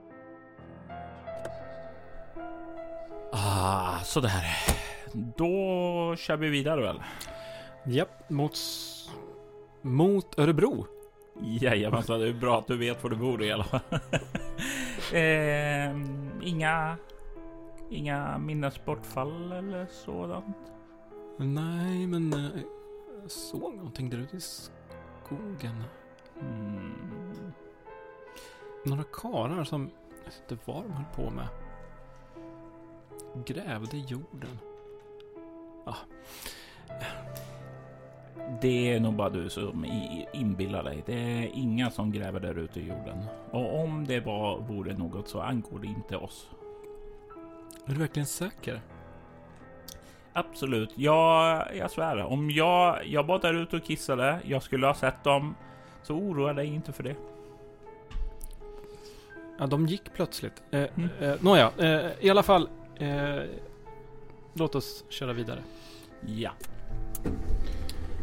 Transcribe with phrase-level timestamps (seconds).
[3.33, 4.80] Ah, sådär.
[6.11, 7.03] Då kör vi vidare väl?
[7.85, 8.59] Japp, mot,
[9.81, 10.85] mot Örebro.
[11.41, 13.79] Jajamensan, det är bra att du vet var du bor i alla fall.
[15.13, 15.95] eh,
[16.41, 16.97] inga,
[17.89, 20.57] inga minnesbortfall eller sådant.
[21.37, 22.61] Nej, men eh,
[23.21, 25.83] jag såg någonting där ute i skogen.
[26.41, 27.53] Mm.
[28.85, 31.47] Några karlar som, jag vet inte vad de höll på med.
[33.45, 34.70] Grävde i jorden.
[38.61, 39.85] Det är nog bara du som
[40.33, 41.03] inbillar dig.
[41.05, 43.23] Det är inga som gräver där ute i jorden.
[43.51, 46.49] Och om det var, vore något så angår det inte oss.
[47.85, 48.81] Är du verkligen säker?
[50.33, 50.93] Absolut.
[50.95, 52.17] Jag, jag svär.
[52.23, 55.55] Om jag, jag var där ute och kissade, jag skulle ha sett dem,
[56.03, 57.15] så oroa dig inte för det.
[59.59, 60.63] Ja, de gick plötsligt.
[60.71, 61.09] Eh, Mm.
[61.19, 62.69] eh, Nåja, eh, i alla fall.
[64.53, 65.59] Låt oss köra vidare.
[66.25, 66.51] Ja.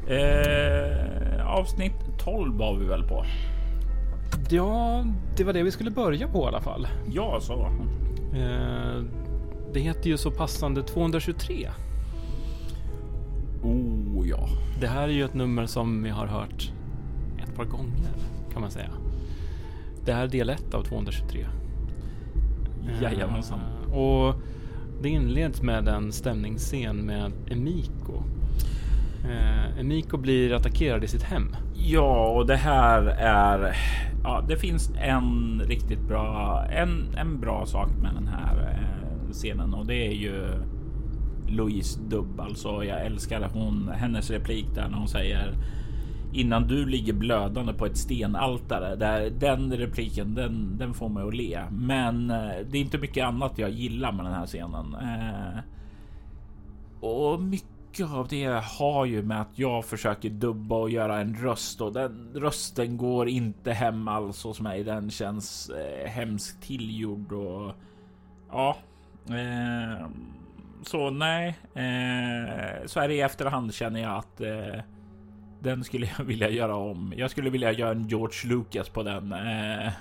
[0.08, 3.24] Eh, avsnitt 12 var vi väl på?
[4.50, 5.04] Ja,
[5.36, 6.88] det var det vi skulle börja på i alla fall.
[7.12, 7.70] Ja, så.
[8.34, 9.02] Eh,
[9.72, 11.68] det heter ju så passande 223.
[13.62, 14.48] Oh ja.
[14.80, 16.72] Det här är ju ett nummer som vi har hört
[17.42, 18.10] ett par gånger,
[18.52, 18.90] kan man säga.
[20.04, 21.46] Det här är del 1 av 223.
[23.02, 23.60] Jajamensan.
[23.88, 24.34] Eh, och
[25.02, 28.22] det inleds med en stämningsscen med Emiko.
[29.24, 31.56] Eh, Emiko blir attackerad i sitt hem.
[31.74, 33.76] Ja, och det här är...
[34.22, 36.62] Ja, det finns en riktigt bra...
[36.70, 40.46] En, en bra sak med den här eh, scenen och det är ju
[41.48, 42.40] Louise dubb.
[42.40, 45.54] Alltså, jag älskar hon, hennes replik där när hon säger
[46.32, 48.96] innan du ligger blödande på ett stenaltare.
[48.96, 51.60] Där, den repliken, den, den får mig att le.
[51.70, 54.94] Men eh, det är inte mycket annat jag gillar med den här scenen.
[54.94, 55.58] Eh,
[57.00, 61.80] och mycket av det har ju med att jag försöker dubba och göra en röst
[61.80, 64.84] och den rösten går inte hem alls hos mig.
[64.84, 67.72] Den känns eh, hemskt tillgjord och
[68.50, 68.76] ja.
[69.28, 70.06] Eh,
[70.82, 74.80] så nej, eh, så här i efterhand känner jag att eh,
[75.60, 77.12] den skulle jag vilja göra om.
[77.16, 79.32] Jag skulle vilja göra en George Lucas på den.
[79.32, 79.92] Eh.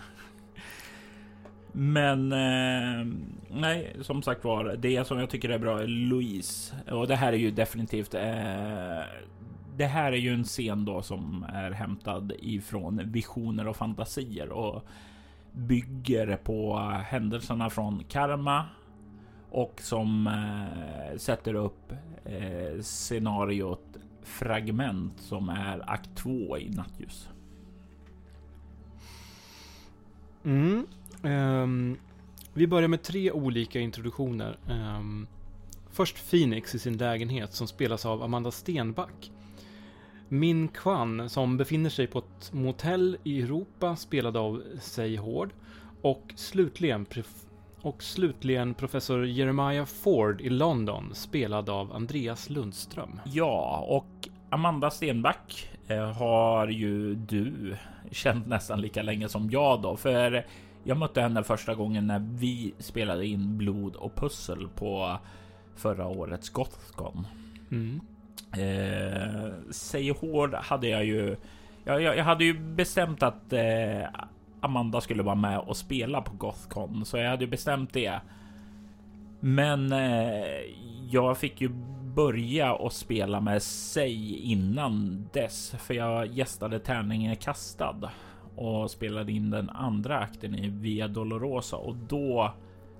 [1.71, 3.05] Men eh,
[3.49, 7.33] nej, som sagt var, det som jag tycker är bra är Louise och det här
[7.33, 8.13] är ju definitivt.
[8.13, 9.01] Eh,
[9.77, 14.85] det här är ju en scen då som är hämtad ifrån visioner och fantasier och
[15.51, 18.65] bygger på händelserna från Karma
[19.51, 21.91] och som eh, sätter upp
[22.25, 23.97] eh, scenariot
[24.27, 27.29] fragment som är akt 2 i Nattljus.
[30.43, 30.87] Mm.
[31.21, 31.97] Um,
[32.53, 34.57] vi börjar med tre olika introduktioner.
[34.69, 35.27] Um,
[35.91, 39.31] först Phoenix i sin lägenhet som spelas av Amanda Stenback.
[40.29, 45.49] Min Kwan som befinner sig på ett motell i Europa spelad av Say Hård.
[46.01, 47.05] Och slutligen,
[47.87, 53.19] och slutligen professor Jeremiah Ford i London spelad av Andreas Lundström.
[53.25, 57.75] Ja, och Amanda Stenback eh, har ju du
[58.11, 60.45] känt nästan lika länge som jag då, för
[60.83, 65.17] jag mötte henne första gången när vi spelade in Blod och pussel på
[65.75, 67.27] förra årets Gothcon.
[67.71, 68.01] Mm.
[68.53, 71.35] Eh, Säg hård hade jag ju.
[71.83, 74.03] Jag, jag, jag hade ju bestämt att eh,
[74.61, 78.21] Amanda skulle vara med och spela på Gothcon, så jag hade bestämt det.
[79.39, 80.45] Men eh,
[81.09, 81.69] jag fick ju
[82.15, 88.11] börja och spela med sig innan dess, för jag gästade tärningen kastad
[88.55, 92.53] och spelade in den andra akten i Via Dolorosa och då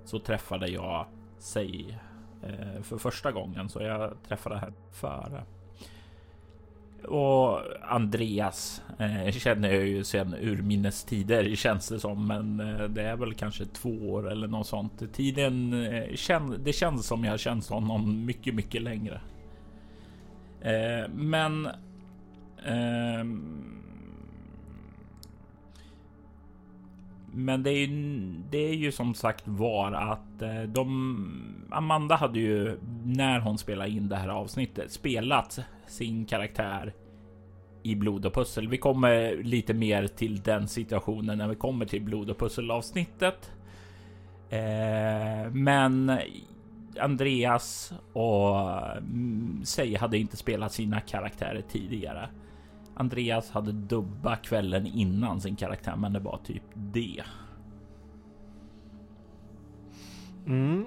[0.04, 1.06] så träffade jag
[1.38, 1.98] sig
[2.42, 5.42] eh, för första gången, så jag träffade henne före.
[7.04, 13.02] Och Andreas eh, känner jag ju sedan urminnes tider känns det som, men eh, det
[13.02, 15.12] är väl kanske två år eller något sånt.
[15.14, 19.20] Tiden eh, kän, det känns som jag känt honom mycket, mycket längre.
[20.60, 21.68] Eh, men.
[22.66, 23.77] Ehm,
[27.32, 27.88] men det är, ju,
[28.50, 31.64] det är ju som sagt var att eh, de...
[31.70, 36.94] Amanda hade ju när hon spelade in det här avsnittet spelat sin karaktär
[37.82, 38.68] i blod och pussel.
[38.68, 43.52] Vi kommer lite mer till den situationen när vi kommer till blod och pussel avsnittet.
[44.50, 46.18] Eh, men
[47.00, 48.60] Andreas och
[48.96, 52.28] mm, Sei hade inte spelat sina karaktärer tidigare.
[52.98, 57.22] Andreas hade dubba kvällen innan sin karaktär, men det var typ det.
[60.46, 60.86] Mm.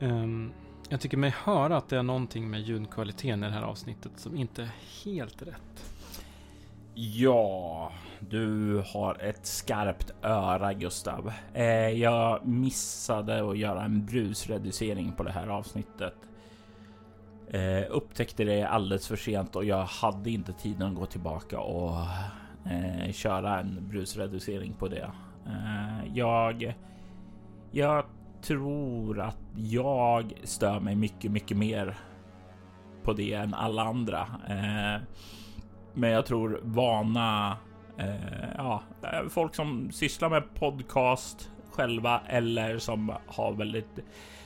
[0.00, 0.52] Um,
[0.88, 4.36] jag tycker mig höra att det är någonting med ljudkvaliteten i det här avsnittet som
[4.36, 4.70] inte är
[5.04, 5.94] helt rätt.
[6.94, 11.32] Ja, du har ett skarpt öra Gustav.
[11.54, 16.14] Eh, jag missade att göra en brusreducering på det här avsnittet.
[17.52, 21.96] Eh, upptäckte det alldeles för sent och jag hade inte tiden att gå tillbaka och
[22.70, 25.10] eh, köra en brusreducering på det.
[25.46, 26.74] Eh, jag,
[27.70, 28.04] jag
[28.42, 31.96] tror att jag stör mig mycket, mycket mer
[33.02, 34.20] på det än alla andra.
[34.48, 35.02] Eh,
[35.94, 37.56] men jag tror vana,
[37.98, 43.98] eh, ja, eh, folk som sysslar med podcast själva eller som har väldigt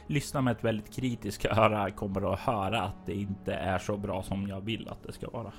[0.06, 4.22] lyssnar med ett väldigt kritiskt öra kommer att höra att det inte är så bra
[4.22, 5.52] som jag vill att det ska vara.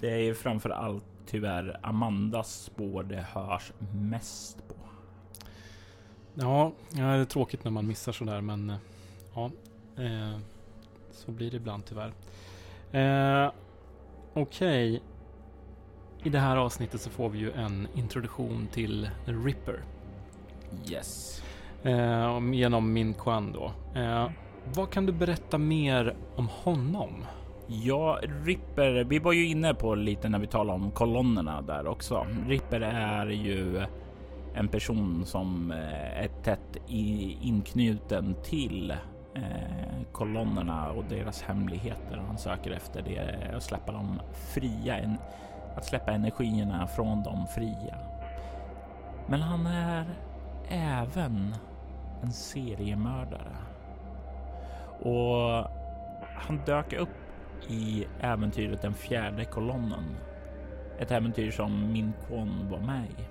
[0.00, 4.74] Det är framför allt tyvärr Amandas spår det hörs mest på.
[6.34, 8.76] Ja, det är tråkigt när man missar sådär, men eh,
[9.34, 9.50] ja,
[9.96, 10.38] eh,
[11.12, 12.12] så blir det ibland tyvärr.
[12.92, 13.52] Eh,
[14.34, 14.96] Okej.
[14.96, 15.00] Okay.
[16.24, 19.82] I det här avsnittet så får vi ju en introduktion till Ripper.
[20.90, 21.42] Yes.
[21.84, 23.72] Eh, genom Min Quan då.
[24.00, 24.30] Eh,
[24.74, 27.24] vad kan du berätta mer om honom?
[27.66, 32.26] Ja, Ripper, vi var ju inne på lite när vi talade om kolonnerna där också.
[32.46, 33.82] Ripper är ju
[34.54, 38.90] en person som eh, är tätt inknuten till
[39.34, 42.16] eh, kolonnerna och deras hemligheter.
[42.26, 44.20] Han söker efter det och släppa dem
[44.54, 45.16] fria,
[45.76, 47.98] att släppa energierna från dem fria.
[49.26, 50.04] Men han är
[50.68, 51.54] även
[52.24, 53.56] en seriemördare.
[55.00, 55.70] Och
[56.36, 57.08] han dök upp
[57.68, 60.16] i äventyret Den fjärde kolonnen.
[60.98, 63.24] Ett äventyr som Min Kwon var med i.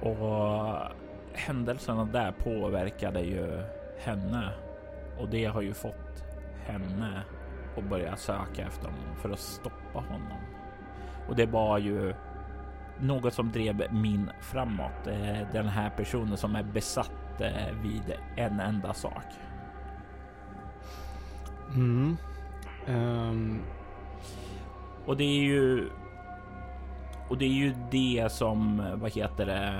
[0.00, 0.76] Och
[1.32, 3.62] händelserna där påverkade ju
[3.98, 4.52] henne
[5.18, 6.24] och det har ju fått
[6.64, 7.22] henne
[7.76, 10.38] att börja söka efter honom för att stoppa honom.
[11.28, 12.14] Och det var ju
[13.00, 15.06] något som drev min framåt.
[15.06, 19.24] Eh, den här personen som är besatt eh, vid en enda sak.
[21.74, 22.16] Mm.
[22.88, 23.62] Um.
[25.06, 25.90] Och det är ju.
[27.28, 29.72] Och det är ju det som vad heter det?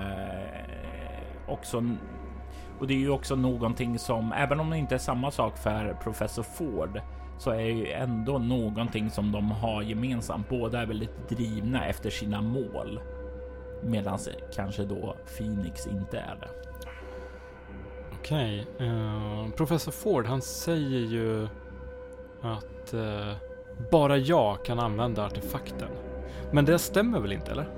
[1.46, 1.96] Också.
[2.78, 5.96] Och det är ju också någonting som även om det inte är samma sak för
[6.02, 7.00] professor Ford
[7.38, 10.48] så är ju ändå någonting som de har gemensamt.
[10.48, 13.00] Båda är väldigt drivna efter sina mål.
[13.82, 14.18] Medan
[14.54, 16.48] kanske då Phoenix inte är det.
[18.18, 18.66] Okej.
[18.74, 18.88] Okay.
[18.88, 21.48] Uh, eh, professor Ford, han säger ju
[22.42, 23.32] att uh,
[23.90, 25.88] bara jag kan använda artefakten.
[26.52, 27.68] Men det stämmer väl inte, eller?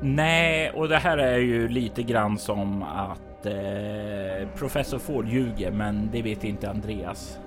[0.00, 6.10] Nej, och det här är ju lite grann som att eh, professor Ford ljuger, men
[6.12, 7.38] det vet inte Andreas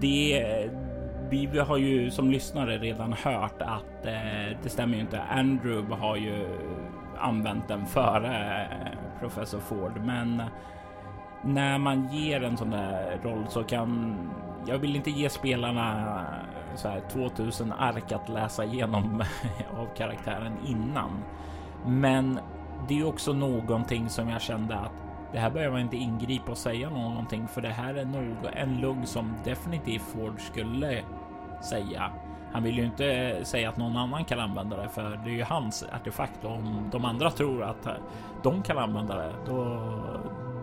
[0.00, 0.44] det,
[1.30, 5.20] vi har ju som lyssnare redan hört att eh, det stämmer ju inte.
[5.20, 6.58] Andrew har ju
[7.18, 10.42] använt den före eh, professor Ford, men
[11.42, 14.14] när man ger en sån där roll så kan
[14.66, 19.86] jag vill inte ge spelarna eh, så här 2000 ark att läsa igenom eh, av
[19.96, 21.10] karaktären innan.
[21.86, 22.40] Men
[22.88, 26.58] det är också någonting som jag kände att det här behöver man inte ingripa och
[26.58, 31.02] säga någonting för det här är nog en lugg som definitivt Ford skulle
[31.62, 32.10] säga.
[32.52, 35.42] Han vill ju inte säga att någon annan kan använda det för det är ju
[35.42, 37.88] hans artefakt och om de andra tror att
[38.42, 39.80] de kan använda det då,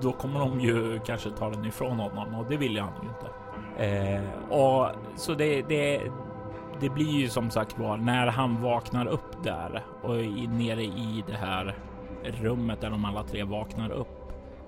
[0.02, 3.30] då kommer de ju kanske ta den ifrån honom och det vill han ju inte.
[3.78, 6.02] Eh, och så det, det,
[6.80, 11.24] det blir ju som sagt var när han vaknar upp där och är nere i
[11.28, 11.76] det här
[12.24, 14.15] rummet där de alla tre vaknar upp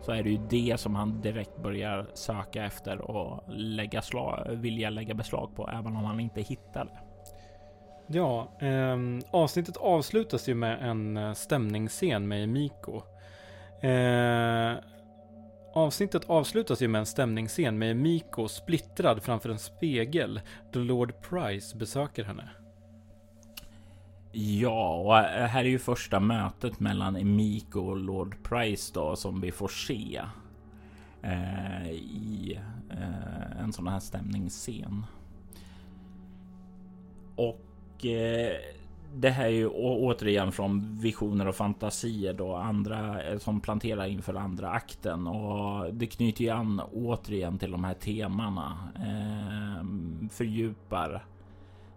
[0.02, 4.90] så är det ju det som han direkt börjar söka efter och lägga slag, vilja
[4.90, 7.00] lägga beslag på, även om han inte hittar det.
[8.08, 8.98] Ja, eh,
[9.32, 13.02] avsnittet avslutas ju med en eh, stämningsscen med Miko.
[13.82, 14.76] Eh,
[15.74, 21.78] avsnittet avslutas ju med en stämningsscen med Miko splittrad framför en spegel då Lord Price
[21.78, 22.50] besöker henne.
[24.40, 29.42] Ja, och eh, här är ju första mötet mellan Emiko och Lord Price då som
[29.42, 30.22] vi får se
[31.22, 35.06] eh, i eh, en sån här stämningsscen.
[37.36, 38.56] Och eh,
[39.16, 44.34] det här är ju återigen från visioner och fantasier då andra eh, som planterar inför
[44.34, 48.78] andra akten och det knyter ju an återigen till de här temana.
[48.96, 49.86] Eh,
[50.30, 51.26] fördjupar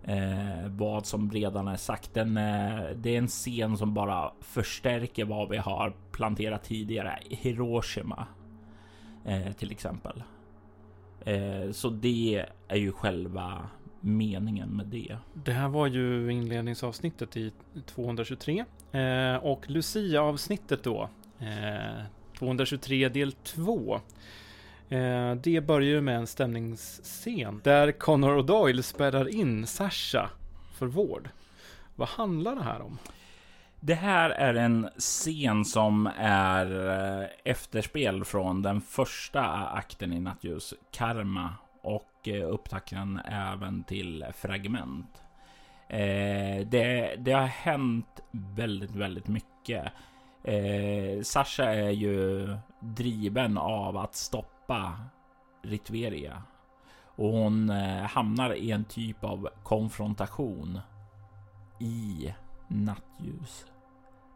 [0.05, 2.15] eh, vad som redan är sagt.
[2.15, 7.19] Den, eh, det är en scen som bara förstärker vad vi har planterat tidigare.
[7.31, 8.27] Hiroshima
[9.25, 10.23] eh, till exempel.
[11.25, 13.69] Eh, så det är ju själva
[14.01, 15.17] meningen med det.
[15.35, 17.53] Det här var ju inledningsavsnittet i
[17.87, 21.09] 223 eh, och Lucia-avsnittet då.
[21.39, 22.05] Eh,
[22.39, 24.01] 223 del 2.
[24.91, 30.31] Eh, det börjar ju med en stämningsscen där Connor och Doyle spärrar in Sasha
[30.79, 31.29] för vård.
[31.95, 32.99] Vad handlar det här om?
[33.81, 36.89] Det här är en scen som är
[37.21, 45.23] eh, efterspel från den första akten i Nattljus, Karma och eh, upptakten även till Fragment.
[45.89, 49.93] Eh, det, det, har hänt väldigt, väldigt mycket.
[50.45, 52.49] Eh, Sasha är ju
[52.81, 54.60] driven av att stoppa
[55.63, 56.43] Ritveria
[57.05, 60.81] och hon eh, hamnar i en typ av konfrontation
[61.79, 62.35] i
[62.69, 63.67] nattljus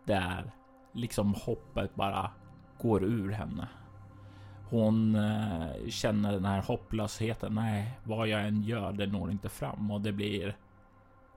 [0.05, 0.53] där
[0.93, 2.31] liksom hoppet bara
[2.81, 3.69] går ur henne.
[4.71, 7.55] Hon eh, känner den här hopplösheten.
[7.55, 10.57] Nej, vad jag än gör, det når inte fram och det blir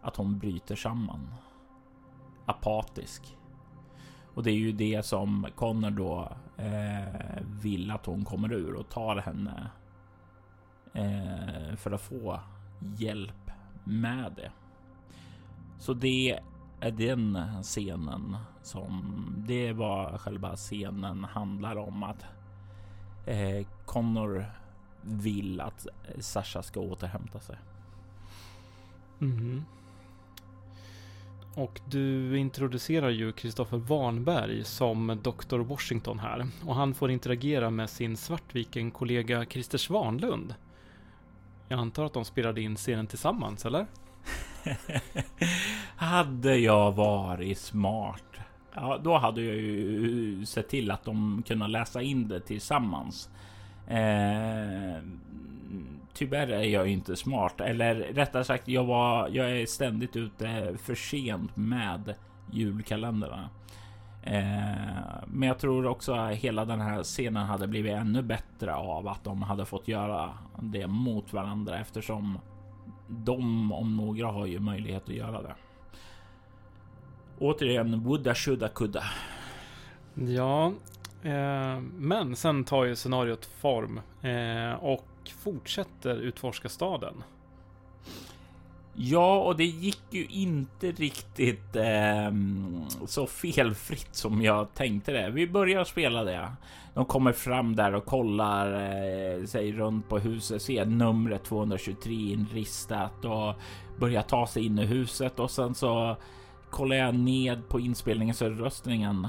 [0.02, 1.34] att hon bryter samman.
[2.46, 3.38] Apatisk.
[4.34, 8.90] Och det är ju det som Connor då eh, vill att hon kommer ur och
[8.90, 9.70] tar henne
[10.94, 12.40] eh, för att få
[12.98, 13.52] hjälp
[13.84, 14.52] med det.
[15.80, 16.40] Så det
[16.80, 22.26] är den scenen som det var själva scenen handlar om att
[23.26, 24.46] eh, Connor
[25.02, 25.88] vill att
[26.20, 27.58] Sasha ska återhämta sig.
[29.22, 29.64] Mm.
[31.58, 35.58] Och du introducerar ju Kristoffer Warnberg som Dr.
[35.58, 36.48] Washington här.
[36.66, 40.56] Och han får interagera med sin Svartviken-kollega Christer Svanlund.
[41.68, 43.86] Jag antar att de spelade in scenen tillsammans, eller?
[45.96, 48.24] hade jag varit smart
[48.76, 53.30] Ja, då hade jag ju sett till att de kunde läsa in det tillsammans.
[53.88, 55.04] Eh,
[56.18, 59.30] tyvärr är jag inte smart, eller rättare sagt, jag var.
[59.30, 62.16] Jag är ständigt ute för sent med
[62.52, 63.50] julkalendrarna.
[64.24, 69.08] Eh, men jag tror också att hela den här scenen hade blivit ännu bättre av
[69.08, 70.30] att de hade fått göra
[70.62, 72.40] det mot varandra eftersom
[73.08, 75.56] de om några har ju möjlighet att göra det.
[77.40, 79.04] Återigen, woulda, shoulda, kudda.
[80.14, 80.74] Ja,
[81.24, 87.24] eh, men sen tar ju scenariot form eh, och fortsätter utforska staden.
[89.00, 92.32] Ja, och det gick ju inte riktigt eh,
[93.06, 95.30] så felfritt som jag tänkte det.
[95.30, 96.52] Vi börjar spela det.
[96.94, 103.26] De kommer fram där och kollar eh, sig runt på huset, ser numret 223 inristat
[103.26, 103.56] och
[104.00, 106.18] börjar ta sig in i huset och sen så
[106.70, 109.28] kollar jag ned på inspelningsröstningen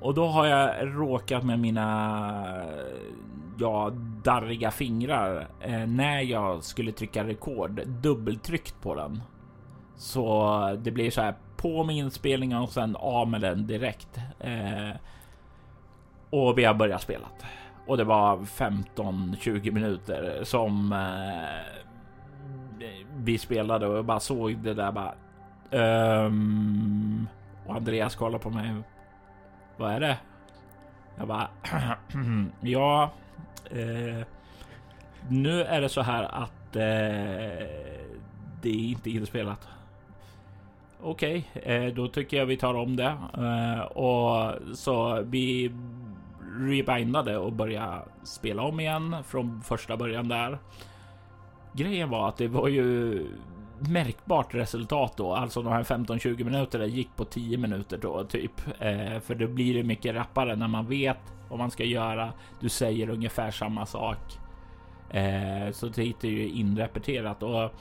[0.00, 2.64] och då har jag råkat med mina
[3.58, 3.92] ja,
[4.24, 9.22] darriga fingrar eh, när jag skulle trycka rekord dubbeltryckt på den.
[9.96, 14.18] Så det blir så här på med inspelningen och sen av med den direkt.
[14.40, 14.96] Eh,
[16.30, 17.26] och vi har börjat spela.
[17.86, 24.92] Och det var 15-20 minuter som eh, vi spelade och jag bara såg det där
[24.92, 25.14] bara
[25.70, 27.28] Um,
[27.66, 28.74] och Andreas kollar på mig.
[29.76, 30.18] Vad är det?
[31.16, 31.48] Jag bara,
[32.60, 33.10] ja,
[33.70, 34.26] eh,
[35.28, 37.66] nu är det så här att eh,
[38.62, 39.68] det är inte inspelat.
[41.00, 45.72] Okej, okay, eh, då tycker jag vi tar om det eh, och så vi
[46.58, 50.58] rebindade och började spela om igen från första början där.
[51.72, 53.26] Grejen var att det var ju
[53.78, 55.34] märkbart resultat då.
[55.34, 58.52] Alltså de här 15-20 minuterna gick på 10 minuter då typ.
[58.78, 62.32] Eh, för då blir det mycket rappare när man vet vad man ska göra.
[62.60, 64.38] Du säger ungefär samma sak.
[65.10, 67.72] Eh, så det är ju inrepeterat och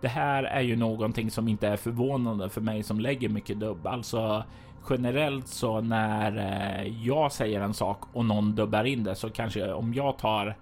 [0.00, 3.86] det här är ju någonting som inte är förvånande för mig som lägger mycket dubb.
[3.86, 4.44] Alltså
[4.90, 9.72] generellt så när eh, jag säger en sak och någon dubbar in det så kanske
[9.72, 10.56] om jag tar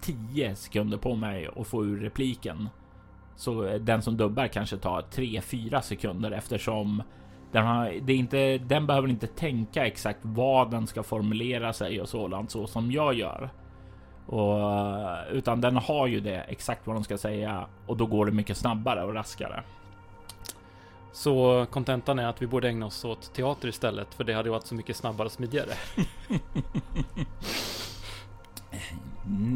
[0.00, 2.68] 10 sekunder på mig och får ur repliken
[3.38, 7.02] så den som dubbar kanske tar 3-4 sekunder eftersom
[7.52, 12.08] den, har, det inte, den behöver inte tänka exakt vad den ska formulera sig och
[12.08, 13.50] sådant så som jag gör.
[14.26, 14.58] Och,
[15.32, 18.56] utan den har ju det exakt vad de ska säga och då går det mycket
[18.56, 19.62] snabbare och raskare.
[21.12, 24.66] Så kontentan är att vi borde ägna oss åt teater istället, för det hade varit
[24.66, 25.72] så mycket snabbare och smidigare.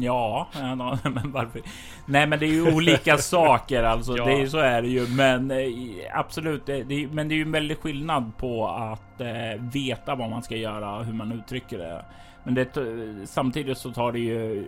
[0.01, 0.47] Ja,
[1.03, 1.61] men varför?
[2.05, 4.17] Nej, men det är ju olika saker alltså.
[4.17, 4.25] Ja.
[4.25, 5.67] Det är så är det ju, men eh,
[6.13, 6.65] absolut.
[6.65, 10.43] Det, det, men det är ju en väldig skillnad på att eh, veta vad man
[10.43, 12.05] ska göra och hur man uttrycker det.
[12.43, 12.77] Men det,
[13.25, 14.65] samtidigt så tar det ju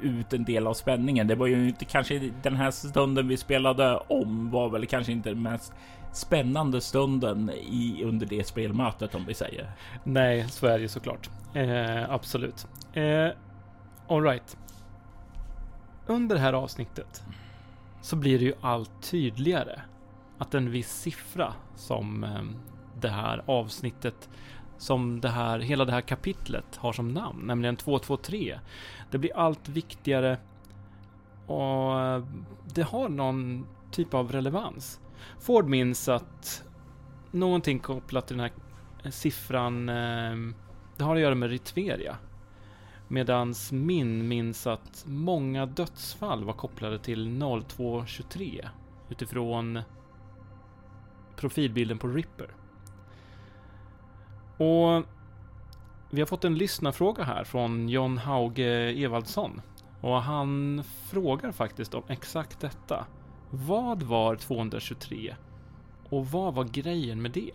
[0.00, 1.26] ut en del av spänningen.
[1.26, 5.28] Det var ju inte kanske den här stunden vi spelade om var väl kanske inte
[5.28, 5.72] den mest
[6.12, 9.70] spännande stunden i under det spelmötet om vi säger.
[10.04, 11.30] Nej, så är det ju såklart.
[11.54, 12.66] Eh, absolut.
[12.92, 13.28] Eh,
[14.08, 14.56] Alright.
[16.06, 17.24] Under det här avsnittet
[18.02, 19.80] så blir det ju allt tydligare
[20.38, 22.56] att en viss siffra som ehm,
[23.00, 24.28] det här avsnittet
[24.78, 28.58] som det här, hela det här kapitlet har som namn, nämligen 223.
[29.10, 30.38] Det blir allt viktigare
[31.46, 32.24] och eh,
[32.74, 35.00] det har någon typ av relevans.
[35.40, 36.64] Ford minns att
[37.30, 38.52] någonting kopplat till den här
[39.04, 40.54] eh, siffran, ehm,
[40.96, 42.16] det har att göra med Ritveria.
[43.08, 48.68] Medans min minns att många dödsfall var kopplade till 0223
[49.08, 49.80] utifrån
[51.36, 52.50] profilbilden på Ripper.
[54.56, 55.04] Och
[56.10, 59.60] vi har fått en lyssnarfråga här från John Hauge Evaldsson.
[60.00, 63.06] Och han frågar faktiskt om exakt detta.
[63.50, 65.36] Vad var 223?
[66.08, 67.52] Och vad var grejen med det?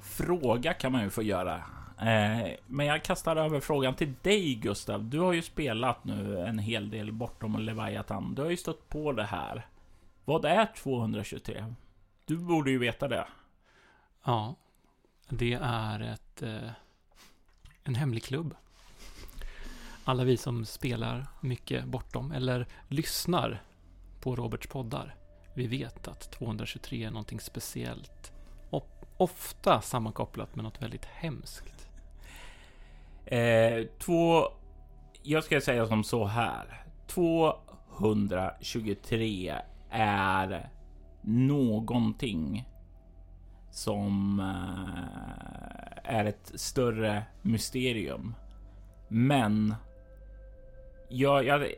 [0.00, 1.62] Fråga kan man ju få göra.
[1.98, 5.04] Eh, men jag kastar över frågan till dig Gustav.
[5.04, 8.34] Du har ju spelat nu en hel del bortom Leviathan.
[8.34, 9.66] Du har ju stött på det här.
[10.24, 11.74] Vad är 223?
[12.24, 13.26] Du borde ju veta det.
[14.24, 14.54] Ja,
[15.28, 16.70] det är ett, eh,
[17.84, 18.54] en hemlig klubb.
[20.04, 23.62] Alla vi som spelar mycket bortom eller lyssnar
[24.20, 25.14] på Roberts poddar.
[25.54, 28.32] Vi vet att 223 är någonting speciellt.
[28.70, 31.75] Och ofta sammankopplat med något väldigt hemskt.
[33.26, 34.48] Eh, två...
[35.22, 36.82] Jag ska säga som så här.
[37.06, 39.54] 223
[39.90, 40.68] är
[41.22, 42.68] någonting
[43.70, 48.34] som eh, är ett större mysterium.
[49.08, 49.74] Men
[51.08, 51.72] jag, jag,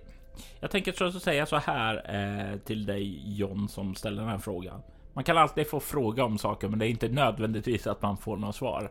[0.60, 4.38] jag tänker trots att säga så här eh, till dig John som ställer den här
[4.38, 4.82] frågan.
[5.12, 8.36] Man kan alltid få fråga om saker, men det är inte nödvändigtvis att man får
[8.36, 8.90] något svar.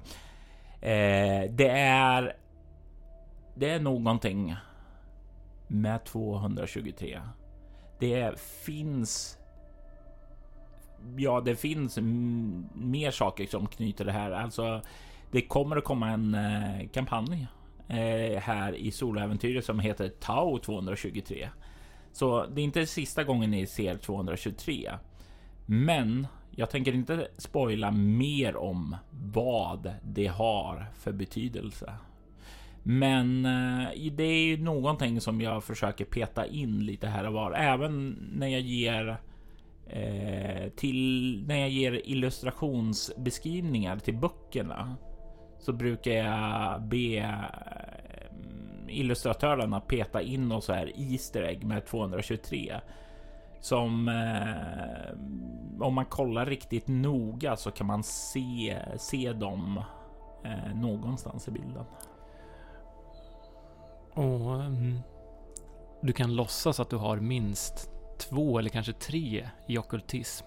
[0.81, 2.35] Eh, det är.
[3.59, 4.55] Det är någonting
[5.67, 7.21] med 223.
[7.99, 9.37] Det finns.
[11.17, 11.97] Ja, det finns
[12.73, 14.31] mer saker som knyter det här.
[14.31, 14.81] Alltså,
[15.31, 17.47] det kommer att komma en eh, kampanj
[17.87, 21.49] eh, här i Soläventyret som heter Tau 223.
[22.11, 24.91] Så det är inte sista gången ni ser 223.
[25.65, 31.93] Men jag tänker inte spoila mer om vad det har för betydelse.
[32.89, 37.51] Men eh, det är ju någonting som jag försöker peta in lite här och var.
[37.51, 39.17] Även när jag ger
[39.87, 44.95] eh, till när jag ger illustrationsbeskrivningar till böckerna
[45.59, 47.43] så brukar jag be eh,
[48.87, 52.75] illustratörerna peta in och så här Easter egg med 223
[53.59, 55.11] som eh,
[55.85, 59.81] om man kollar riktigt noga så kan man se se dem
[60.43, 61.85] eh, någonstans i bilden.
[64.17, 64.99] Och mm,
[66.01, 70.45] du kan låtsas att du har minst två eller kanske tre i ockultism.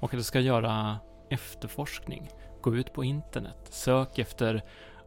[0.00, 0.98] Och att du ska göra
[1.30, 2.30] efterforskning.
[2.62, 3.68] Gå ut på internet.
[3.70, 4.64] Sök efter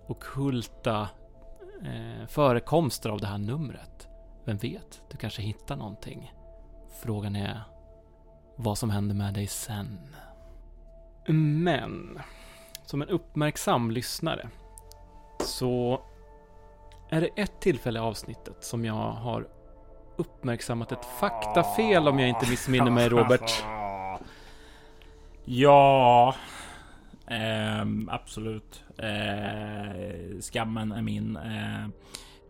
[0.08, 1.10] okulta
[1.84, 4.08] eh, förekomster av det här numret.
[4.46, 6.34] Vem vet, du kanske hittar någonting.
[7.02, 7.62] Frågan är
[8.56, 10.16] vad som händer med dig sen.
[11.64, 12.20] Men,
[12.86, 14.50] som en uppmärksam lyssnare
[15.46, 16.02] så
[17.10, 19.48] är det ett tillfälle i avsnittet som jag har
[20.18, 23.64] uppmärksammat ett faktafel om jag inte missminner mig, Robert.
[25.52, 26.36] Ja,
[27.28, 28.84] eh, absolut.
[28.98, 31.36] Eh, skammen är min.
[31.36, 31.88] Eh,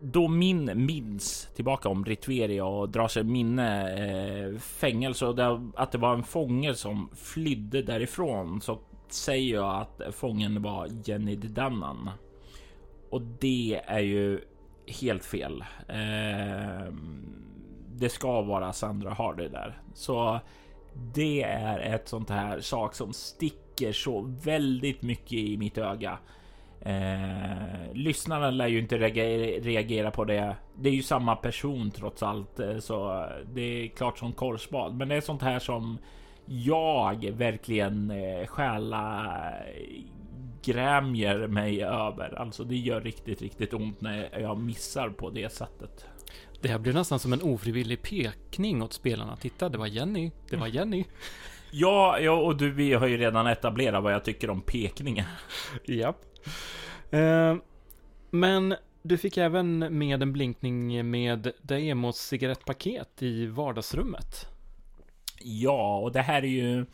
[0.00, 5.92] då min minns tillbaka om Ritveria och drar sig minne eh, fängelse och det, att
[5.92, 12.10] det var en fånge som flydde därifrån så säger jag att fången var Jenny Dannan.
[13.10, 14.40] Och det är ju
[14.90, 15.64] helt fel.
[15.88, 16.92] Eh,
[17.88, 19.78] det ska vara Sandra Hardy där.
[19.94, 20.40] Så
[21.14, 26.18] det är ett sånt här sak som sticker så väldigt mycket i mitt öga.
[26.80, 30.56] Eh, lyssnarna lär ju inte reagera på det.
[30.76, 34.94] Det är ju samma person trots allt, eh, så det är klart som korvspad.
[34.94, 35.98] Men det är sånt här som
[36.46, 39.32] jag verkligen eh, själa
[40.62, 42.38] grämjer mig över.
[42.38, 46.06] Alltså det gör riktigt, riktigt ont när jag missar på det sättet.
[46.60, 49.36] Det här blir nästan som en ofrivillig pekning åt spelarna.
[49.36, 50.30] Titta, det var Jenny.
[50.50, 51.04] Det var Jenny.
[51.72, 55.26] Ja, ja och du, vi har ju redan etablerat vad jag tycker om pekningar.
[55.84, 56.16] Japp.
[57.10, 57.56] Eh,
[58.30, 64.46] men du fick även med en blinkning med Daemos cigarettpaket i vardagsrummet.
[65.42, 66.86] Ja, och det här är ju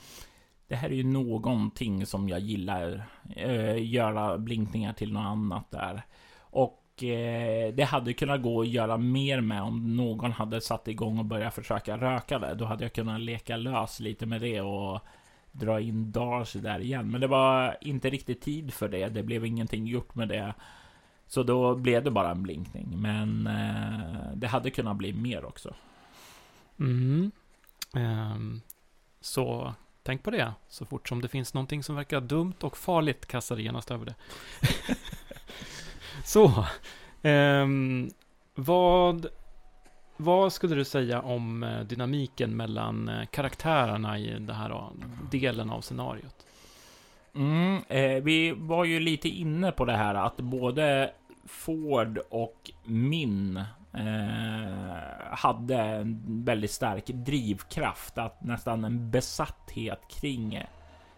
[0.69, 3.07] det här är ju någonting som jag gillar.
[3.37, 6.03] Eh, göra blinkningar till något annat där.
[6.39, 11.19] Och eh, det hade kunnat gå att göra mer med om någon hade satt igång
[11.19, 12.55] och börjat försöka röka det.
[12.55, 15.01] Då hade jag kunnat leka lös lite med det och
[15.53, 17.11] dra in Darcy där igen.
[17.11, 19.09] Men det var inte riktigt tid för det.
[19.09, 20.55] Det blev ingenting gjort med det.
[21.27, 23.01] Så då blev det bara en blinkning.
[23.01, 25.75] Men eh, det hade kunnat bli mer också.
[26.79, 27.31] Mm.
[27.95, 28.61] Um,
[29.21, 29.75] så
[30.07, 30.53] tänk på det.
[30.69, 34.15] Så fort som det finns någonting som verkar dumt och farligt, kasta genast över det.
[36.25, 36.67] så.
[37.29, 37.67] eh,
[38.55, 39.27] vad
[40.17, 44.89] vad skulle du säga om eh, dynamiken mellan eh, karaktärerna i den här eh,
[45.31, 46.47] delen av scenariot?
[47.35, 51.11] Mm, eh, vi var ju lite inne på det här att både
[51.45, 53.65] Ford och Min
[53.97, 60.65] Eh, hade en väldigt stark drivkraft, att nästan en besatthet kring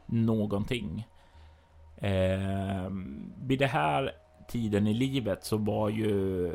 [0.06, 1.06] någonting.
[1.96, 2.90] Eh,
[3.42, 4.12] vid det här
[4.48, 6.50] tiden i livet så var ju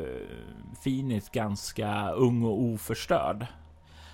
[0.84, 3.46] Phoenix ganska ung och oförstörd.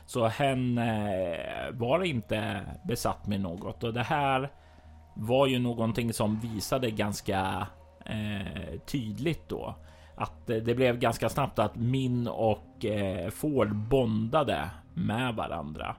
[0.07, 4.51] Så hen eh, var inte besatt med något och det här
[5.14, 7.66] var ju någonting som visade ganska
[8.07, 9.75] eh, tydligt då
[10.20, 15.96] att eh, det blev ganska snabbt att Min och eh, Ford bondade med varandra.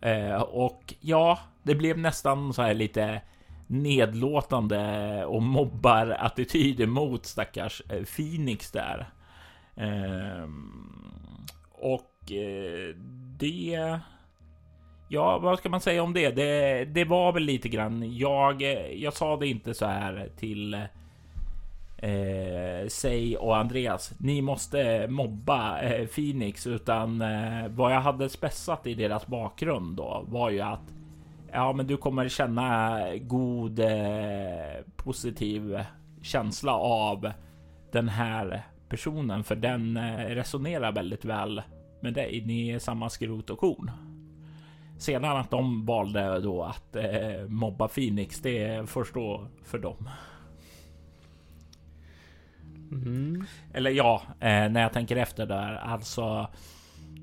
[0.00, 3.20] Eh, och ja, det blev nästan så här lite
[3.66, 9.10] nedlåtande och mobbar attityder mot stackars eh, Phoenix där.
[9.76, 12.94] Ehm, och eh,
[13.38, 13.98] det...
[15.10, 16.30] Ja, vad ska man säga om det?
[16.30, 18.16] Det, det var väl lite grann.
[18.16, 20.74] Jag, eh, jag sa det inte så här till
[21.98, 24.12] eh, Say och Andreas.
[24.18, 30.24] Ni måste mobba eh, Phoenix, utan eh, vad jag hade spessat i deras bakgrund då
[30.28, 30.92] var ju att
[31.52, 35.84] Ja, men du kommer känna god eh, positiv
[36.22, 37.32] känsla av
[37.92, 41.62] den här personen, för den eh, resonerar väldigt väl
[42.00, 42.42] med dig.
[42.46, 43.90] Ni är samma skrot och korn.
[44.98, 50.08] Sedan att de valde då att eh, mobba Phoenix, det får stå för dem.
[52.92, 53.44] Mm.
[53.74, 56.48] Eller ja, eh, när jag tänker efter där, alltså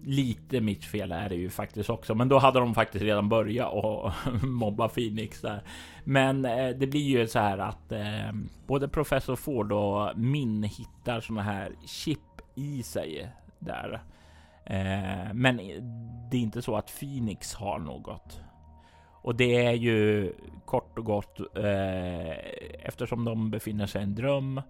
[0.05, 3.73] lite mitt fel är det ju faktiskt också, men då hade de faktiskt redan börjat
[3.73, 4.11] och
[4.43, 5.63] mobba Phoenix där.
[6.03, 8.31] Men eh, det blir ju så här att eh,
[8.67, 12.19] både professor Ford och Min hittar såna här chip
[12.55, 14.03] i sig där.
[14.65, 15.57] Eh, men
[16.31, 18.41] det är inte så att Phoenix har något.
[19.21, 20.33] Och det är ju
[20.65, 22.37] kort och gott eh,
[22.87, 24.61] eftersom de befinner sig i en dröm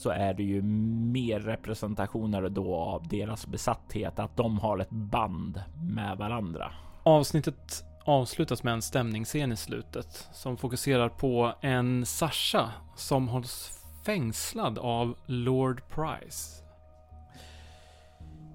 [0.00, 5.62] så är det ju mer representationer då av deras besatthet, att de har ett band
[5.82, 6.72] med varandra.
[7.02, 14.78] Avsnittet avslutas med en stämningsscen i slutet som fokuserar på en Sasha som hålls fängslad
[14.78, 16.64] av Lord Price.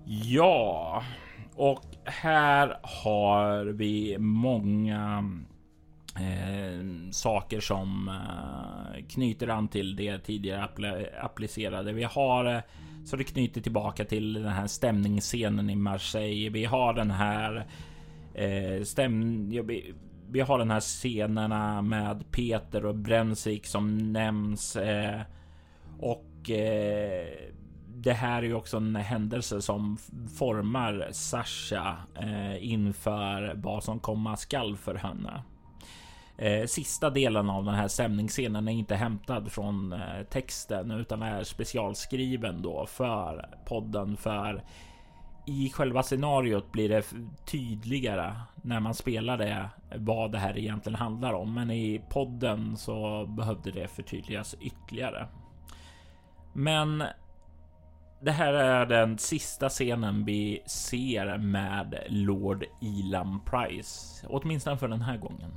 [0.06, 1.04] Ja,
[1.56, 5.32] och här har vi många
[6.15, 10.86] eh, saker som eh, knyter an till det tidigare appl
[11.21, 11.93] applicerade.
[11.93, 12.62] Vi har eh,
[13.06, 16.49] så det knyter tillbaka till den här stämningsscenen i Marseille.
[16.49, 17.65] Vi har den här
[18.34, 19.51] eh, stäm...
[19.51, 19.93] Ja, vi,
[20.32, 25.21] vi har den här scenerna med Peter och Brensik som nämns eh,
[25.99, 27.28] och eh,
[27.88, 29.97] det här är ju också en händelse som
[30.38, 35.43] formar Sasha eh, inför vad som komma skall för henne.
[36.38, 41.43] Eh, sista delen av den här stämningsscenen är inte hämtad från eh, texten utan är
[41.43, 44.63] specialskriven då för podden för
[45.48, 47.06] i själva scenariot blir det
[47.45, 51.54] tydligare när man spelar det vad det här egentligen handlar om.
[51.54, 55.28] Men i podden så behövde det förtydligas ytterligare.
[56.54, 57.04] Men
[58.21, 65.02] Det här är den sista scenen vi ser med Lord Elam Price, åtminstone för den
[65.02, 65.52] här gången.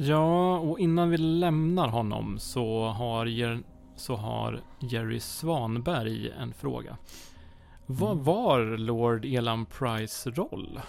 [0.00, 3.60] Ja, och innan vi lämnar honom så har, Jer
[3.96, 6.96] så har Jerry Svanberg en fråga.
[7.86, 8.24] Vad Mm.
[8.24, 10.80] var Lord Elam Price roll?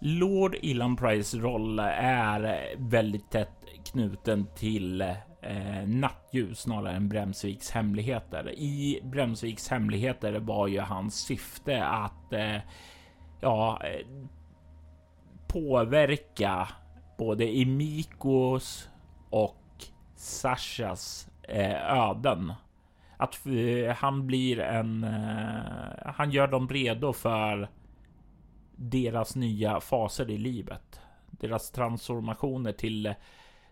[0.00, 8.50] Lord Elam Price roll är väldigt tätt knuten till eh, nattljus snarare än Bremsviks hemligheter.
[8.58, 12.56] I Bremsviks hemligheter var ju hans syfte att eh,
[13.40, 14.06] ja, eh,
[15.48, 16.68] påverka
[17.16, 18.88] både i Mikos
[19.30, 22.52] och Sashas eh, öden.
[23.16, 25.04] Att eh, han blir en...
[25.04, 27.68] Eh, han gör dem redo för
[28.76, 31.00] deras nya faser i livet.
[31.30, 33.14] Deras transformationer till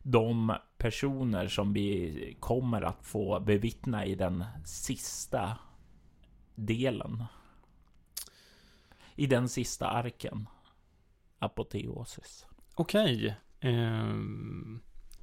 [0.02, 5.58] de personer som vi kommer att få bevittna i den sista
[6.54, 7.24] delen.
[9.14, 10.48] I den sista arken.
[11.38, 12.46] Apoteosis.
[12.74, 13.34] Okej.
[13.60, 14.80] ehm,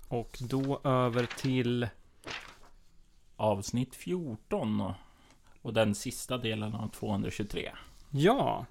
[0.07, 1.87] och då över till...
[3.35, 4.93] Avsnitt 14.
[5.61, 7.71] Och den sista delen av 223.
[8.09, 8.65] Ja.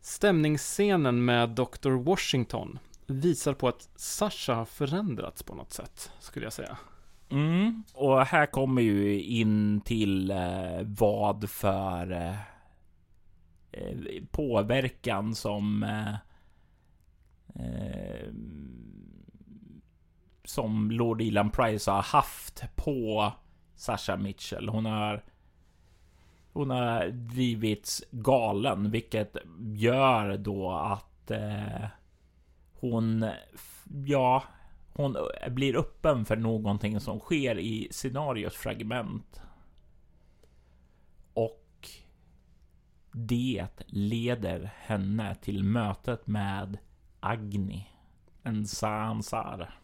[0.00, 1.90] Stämningsscenen med Dr.
[1.90, 6.78] Washington visar på att Sasha har förändrats på något sätt, skulle jag säga.
[7.30, 7.84] Mm.
[7.94, 12.40] Och här kommer ju in till eh, vad för eh,
[13.72, 16.14] eh, påverkan som eh,
[17.54, 18.32] eh,
[20.44, 23.32] som Lord Elan Price har haft på
[23.74, 24.68] Sasha Mitchell.
[24.68, 25.24] Hon har
[26.52, 29.36] hon har drivits galen, vilket
[29.74, 31.86] gör då att eh,
[32.72, 33.30] hon,
[34.06, 34.44] ja,
[34.92, 35.16] hon
[35.48, 39.40] blir öppen för någonting som sker i scenarios fragment.
[41.34, 41.88] Och
[43.12, 46.78] det leder henne till mötet med
[47.20, 47.88] Agni,
[48.42, 49.74] en Sansar.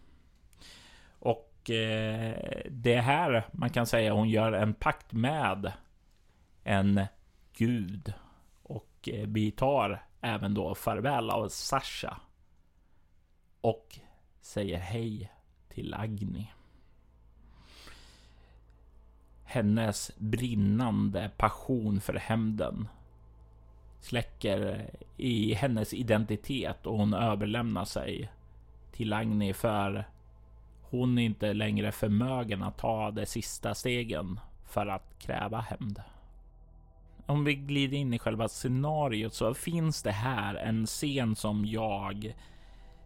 [1.18, 5.72] Och eh, det är här man kan säga hon gör en pakt med
[6.64, 7.06] en
[7.52, 8.12] gud.
[8.62, 12.20] Och eh, vi tar även då farväl av Sasha.
[13.60, 13.98] Och
[14.40, 15.32] säger hej
[15.68, 16.52] till Agni.
[19.44, 22.88] Hennes brinnande passion för hämnden
[24.04, 28.30] släcker i hennes identitet och hon överlämnar sig
[28.92, 30.04] till Agni för
[30.90, 36.02] hon är inte längre förmögen att ta de sista stegen för att kräva hämnd.
[37.26, 42.34] Om vi glider in i själva scenariot så finns det här en scen som jag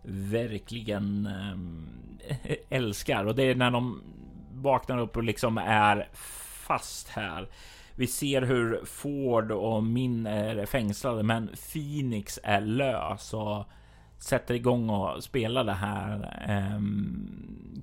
[0.02, 1.88] verkligen ehm,
[2.68, 4.02] älskar och det är när de
[4.52, 7.48] vaknar upp och liksom är fast här.
[7.98, 13.64] Vi ser hur Ford och Min är fängslade, men Phoenix är lös och
[14.18, 16.80] sätter igång och spelar det här eh,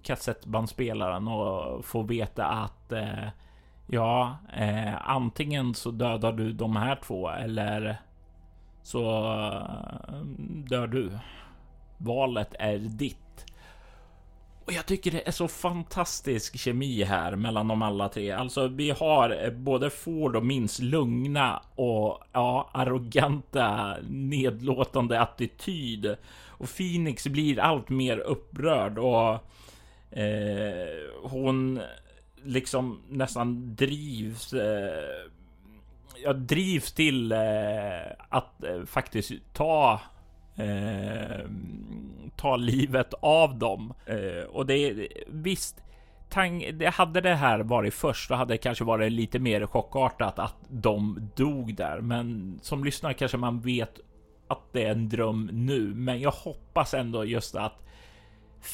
[0.03, 3.27] kassettbandspelaren och får veta att eh,
[3.87, 7.97] ja, eh, antingen så dödar du de här två eller
[8.81, 9.01] så
[10.07, 10.25] eh,
[10.69, 11.11] dör du.
[11.97, 13.24] Valet är ditt.
[14.65, 18.31] Och jag tycker det är så fantastisk kemi här mellan de alla tre.
[18.31, 26.15] Alltså, vi har eh, både Ford och minst lugna och ja, arroganta, nedlåtande attityd.
[26.47, 29.33] Och Phoenix blir allt mer upprörd och
[30.17, 31.81] eh, hon
[32.43, 34.53] liksom nästan drivs.
[34.53, 35.29] Eh,
[36.23, 37.39] jag drivs till eh,
[38.29, 40.01] att eh, faktiskt ta
[40.55, 41.49] eh,
[42.35, 43.93] ta livet av dem.
[44.05, 45.81] Eh, och det är visst,
[46.29, 50.39] tang, det hade det här varit först, då hade det kanske varit lite mer chockartat
[50.39, 52.01] att de dog där.
[52.01, 53.99] Men som lyssnare kanske man vet
[54.47, 57.85] att det är en dröm nu, men jag hoppas ändå just att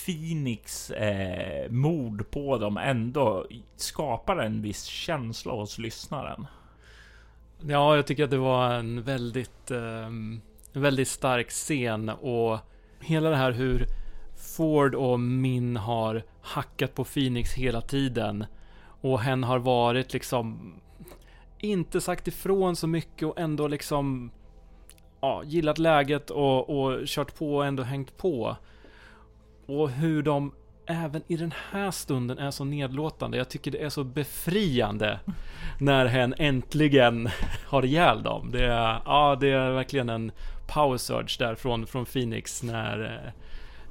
[0.05, 6.47] Phoenix eh, mord på dem ändå skapar en viss känsla hos lyssnaren.
[7.61, 10.41] Ja, jag tycker att det var en väldigt, ehm,
[10.73, 12.59] en väldigt stark scen och
[12.99, 13.85] hela det här hur
[14.57, 18.45] Ford och Min har hackat på Phoenix hela tiden
[19.01, 20.73] och hen har varit liksom
[21.57, 24.31] inte sagt ifrån så mycket och ändå liksom
[25.21, 28.55] ja, gillat läget och, och kört på och ändå hängt på.
[29.65, 30.51] Och hur de
[30.85, 33.37] även i den här stunden är så nedlåtande.
[33.37, 35.19] Jag tycker det är så befriande
[35.79, 37.29] när hen äntligen
[37.65, 38.51] har ihjäl dem.
[38.51, 40.31] Det är, ja, det är verkligen en
[40.73, 43.33] power surge där från, från Phoenix när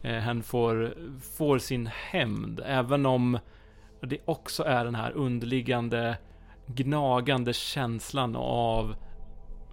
[0.02, 0.94] eh, eh, hen får,
[1.36, 2.60] får sin hämnd.
[2.64, 3.38] Även om
[4.00, 6.18] det också är den här underliggande
[6.66, 8.94] gnagande känslan av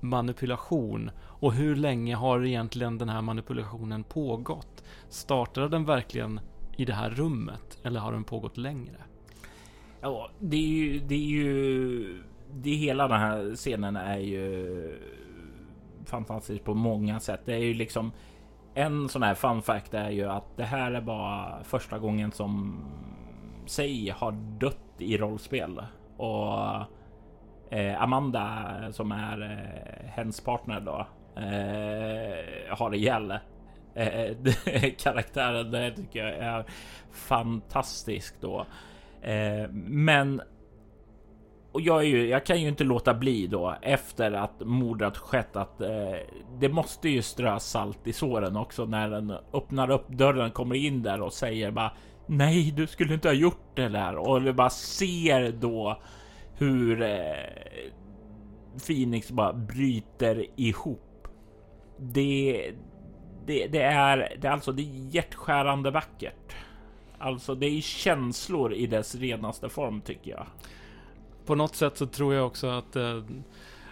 [0.02, 1.12] manipulation.
[1.40, 4.84] Och hur länge har egentligen den här manipulationen pågått?
[5.10, 6.40] Startade den verkligen
[6.78, 8.98] i det här rummet eller har den pågått längre?
[10.02, 15.00] Ja, det är ju, det är ju, det hela den här scenen är ju
[16.08, 17.42] Fantastiskt på många sätt.
[17.46, 18.12] Det är ju liksom
[18.74, 22.80] en sån här fun fact är ju att det här är bara första gången som
[23.66, 25.82] Sei har dött i rollspel
[26.18, 26.60] och
[27.70, 31.08] eh, Amanda som är eh, hens partner då
[31.42, 33.32] eh, har ihjäl
[33.94, 34.36] eh,
[34.98, 35.72] karaktären.
[35.72, 36.66] Det tycker jag är
[37.12, 38.66] fantastiskt då.
[39.22, 40.42] Eh, men
[41.78, 45.56] och jag, är ju, jag kan ju inte låta bli då efter att mordet skett
[45.56, 46.16] att eh,
[46.60, 51.04] det måste ju strö salt i såren också när den öppnar upp dörren, kommer in
[51.04, 51.92] där och säger bara
[52.26, 56.02] nej, du skulle inte ha gjort det där och du bara ser då
[56.58, 57.18] hur eh,
[58.88, 61.28] Phoenix bara bryter ihop.
[62.00, 62.72] Det,
[63.46, 66.56] det, det är det är alltså det är hjärtskärande vackert.
[67.20, 70.46] Alltså, det är känslor i dess renaste form tycker jag
[71.48, 73.24] på något sätt så tror jag också att eh,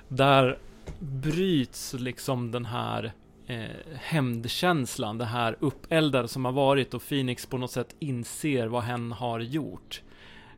[0.07, 0.57] där
[0.99, 3.13] bryts liksom den här
[3.47, 3.65] eh,
[3.95, 9.11] hämndkänslan, det här uppeldade som har varit och Phoenix på något sätt inser vad hen
[9.11, 10.01] har gjort.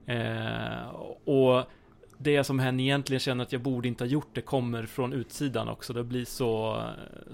[0.05, 0.87] Eh,
[1.23, 1.63] och
[2.17, 5.67] det som hen egentligen känner att jag borde inte ha gjort det kommer från utsidan
[5.67, 5.93] också.
[5.93, 6.83] Det blir så,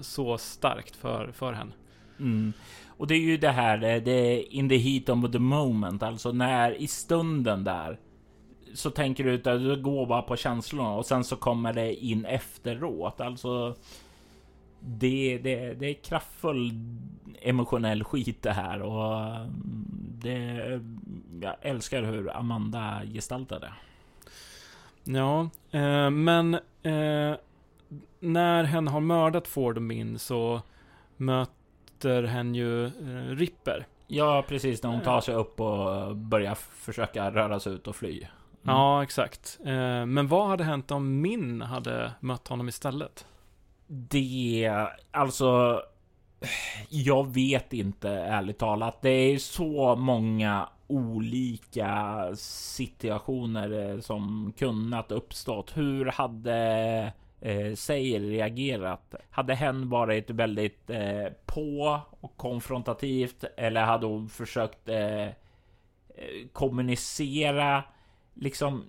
[0.00, 1.72] så starkt för, för henne.
[2.18, 2.52] Mm.
[2.86, 6.32] Och det är ju det här, det är in the heat of the moment, alltså
[6.32, 7.98] när i stunden där
[8.74, 12.24] så tänker du att du går bara på känslorna och sen så kommer det in
[12.24, 13.20] efteråt.
[13.20, 13.74] Alltså
[14.80, 16.72] det, det, det är kraftfull
[17.42, 19.84] emotionell skit det här och mm,
[20.22, 20.80] det,
[21.42, 23.72] jag älskar hur Amanda gestaltar det.
[25.04, 27.36] Ja, eh, men eh,
[28.20, 30.62] när hen har mördat Ford och Min så
[31.16, 33.86] möter hen ju eh, Ripper.
[34.06, 38.26] Ja, precis när hon tar sig upp och börjar försöka röra sig ut och fly.
[38.64, 38.76] Mm.
[38.76, 39.58] Ja, exakt.
[39.64, 43.26] Eh, men vad hade hänt om Min hade mött honom istället?
[43.86, 44.72] Det,
[45.10, 45.82] alltså...
[46.88, 49.02] Jag vet inte ärligt talat.
[49.02, 55.76] Det är så många olika situationer eh, som kunnat uppstått.
[55.76, 59.14] Hur hade eh, Seir reagerat?
[59.30, 65.32] Hade hen varit väldigt eh, på och konfrontativt eller hade hon försökt eh, eh
[66.52, 67.84] kommunicera
[68.34, 68.84] liksom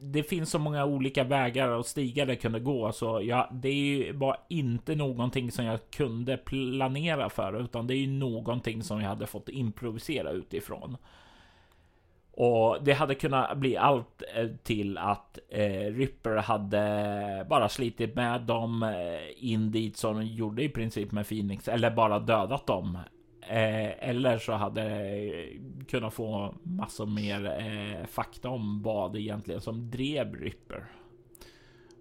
[0.00, 4.36] det finns så många olika vägar och stigar det kunde gå så ja, det var
[4.48, 9.26] inte någonting som jag kunde planera för utan det är ju någonting som jag hade
[9.26, 10.96] fått improvisera utifrån.
[12.36, 18.40] Och det hade kunnat bli allt eh, till att eh, Ripper hade bara slitit med
[18.40, 22.98] dem eh, in dit som de gjorde i princip med Phoenix eller bara dödat dem
[23.48, 25.46] Eh, eller så hade det
[25.88, 30.84] kunnat få massor mer eh, fakta om vad egentligen som drev Ripper.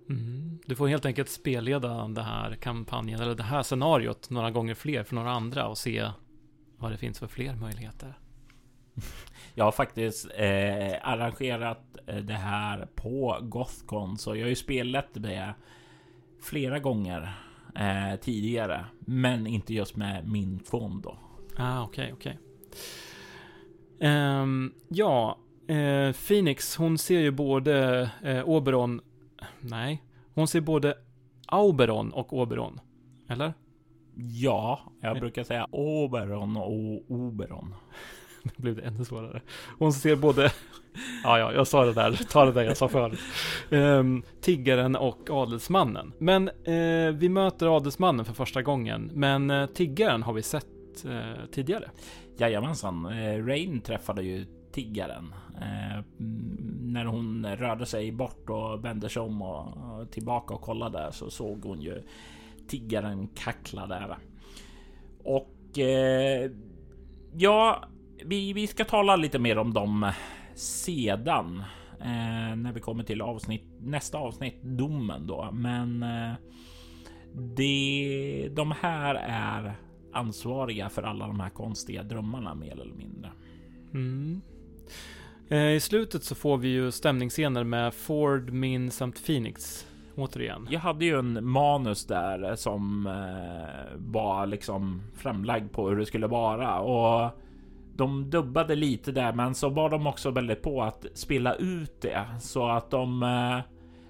[0.10, 0.60] Mm.
[0.66, 5.04] Du får helt enkelt spelleda den här kampanjen eller det här scenariot några gånger fler
[5.04, 6.10] för några andra och se
[6.78, 8.18] vad det finns för fler möjligheter.
[9.56, 15.08] Jag har faktiskt eh, arrangerat eh, det här på Gothcon så jag har ju spelat
[15.14, 15.54] det
[16.42, 17.36] flera gånger
[17.76, 21.18] eh, tidigare, men inte just med min fond då.
[21.58, 22.40] Ah, okej, okay, okej.
[23.98, 24.10] Okay.
[24.10, 25.38] Um, ehm, ja,
[25.70, 29.02] uh, Phoenix, hon ser ju både uh, Oberon...
[29.60, 30.98] Nej, hon ser både
[31.48, 32.80] Auberon och Oberon.
[33.30, 33.54] Eller?
[34.16, 37.76] Ja, jag brukar säga Oberon och Oberon.
[38.44, 39.42] Nu blev det ännu svårare.
[39.80, 40.52] Hon ser både...
[41.24, 42.20] Ja, ja, jag sa det där.
[42.30, 43.20] Ta det där jag sa förut.
[43.70, 46.14] Um, tiggaren och adelsmannen.
[46.18, 49.12] Men uh, vi möter adelsmannen för första gången.
[49.14, 50.68] Men uh, tiggaren har vi sett
[51.06, 51.90] eh, tidigare.
[52.38, 53.06] Jajamensan.
[53.06, 56.04] Eh, Rain träffade ju tiggaren eh,
[56.82, 61.30] när hon rörde sig bort och vände sig om och, och tillbaka och kollade så
[61.30, 62.04] såg hon ju
[62.68, 64.18] tiggaren kackla där.
[65.24, 66.52] Och eh,
[67.34, 67.84] ja,
[68.26, 70.12] vi, vi ska tala lite mer om dem
[70.56, 71.64] sedan
[72.00, 75.50] eh, när vi kommer till avsnitt nästa avsnitt domen då.
[75.52, 76.34] Men eh,
[77.34, 79.76] det, de här är
[80.14, 83.32] ansvariga för alla de här konstiga drömmarna mer eller mindre.
[83.94, 84.42] Mm.
[85.50, 89.88] Eh, I slutet så får vi ju stämningsscener med Ford, Min samt Phoenix.
[90.16, 90.68] Återigen.
[90.70, 96.28] Jag hade ju en manus där som eh, var liksom framlagd på hur det skulle
[96.28, 97.32] vara och
[97.96, 102.26] de dubbade lite där, men så var de också väldigt på att spela ut det
[102.40, 103.24] så att de.
[103.24, 103.60] Eh,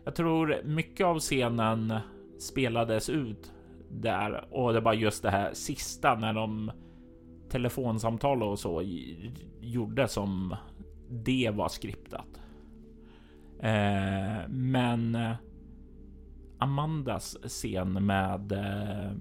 [0.05, 1.93] jag tror mycket av scenen
[2.39, 3.53] spelades ut
[4.01, 6.71] där och det var just det här sista när de
[7.49, 8.81] telefonsamtal och så
[9.61, 10.55] gjorde som
[11.09, 12.41] det var skriptat.
[13.59, 15.35] Eh, men eh,
[16.57, 19.11] Amandas scen med eh,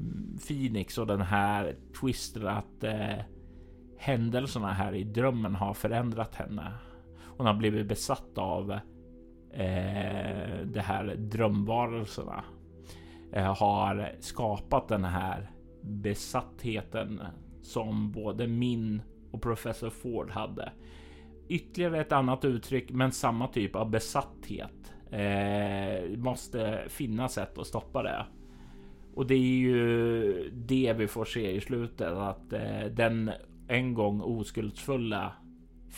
[0.47, 3.19] Phoenix och den här twisten att eh,
[3.99, 6.73] händelserna här i drömmen har förändrat henne.
[7.37, 8.73] Hon har blivit besatt av
[9.53, 12.45] eh, de här drömvarelserna.
[13.33, 15.51] Eh, har skapat den här
[15.83, 17.21] besattheten
[17.63, 20.73] som både min och professor Ford hade.
[21.49, 24.95] Ytterligare ett annat uttryck, men samma typ av besatthet.
[25.11, 28.27] Eh, måste finnas sätt att stoppa det.
[29.15, 33.31] Och det är ju det vi får se i slutet, att eh, den
[33.69, 35.33] en gång oskuldsfulla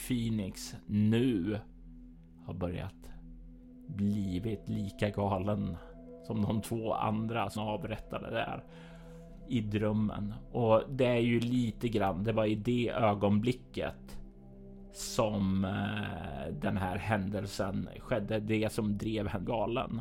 [0.09, 1.59] Phoenix nu
[2.45, 3.11] har börjat
[3.87, 5.77] blivit lika galen
[6.27, 8.65] som de två andra som avrättade där
[9.49, 10.35] i drömmen.
[10.53, 14.19] Och det är ju lite grann, det var i det ögonblicket
[14.93, 20.01] som eh, den här händelsen skedde, det som drev henne galen.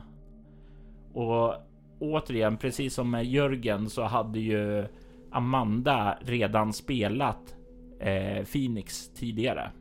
[1.14, 1.54] Och
[2.00, 4.86] återigen, precis som med Jörgen så hade ju
[5.32, 7.56] Amanda redan spelat
[8.00, 9.72] eh, Phoenix tidigare.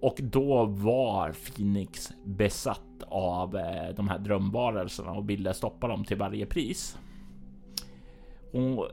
[0.00, 6.16] Och då var Phoenix besatt av eh, de här drömvarelserna och ville stoppa dem till
[6.16, 6.98] varje pris.
[8.52, 8.86] Hon,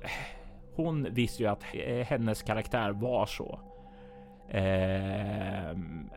[0.75, 3.59] hon visste ju att eh, hennes karaktär var så.
[4.49, 6.09] Ehm,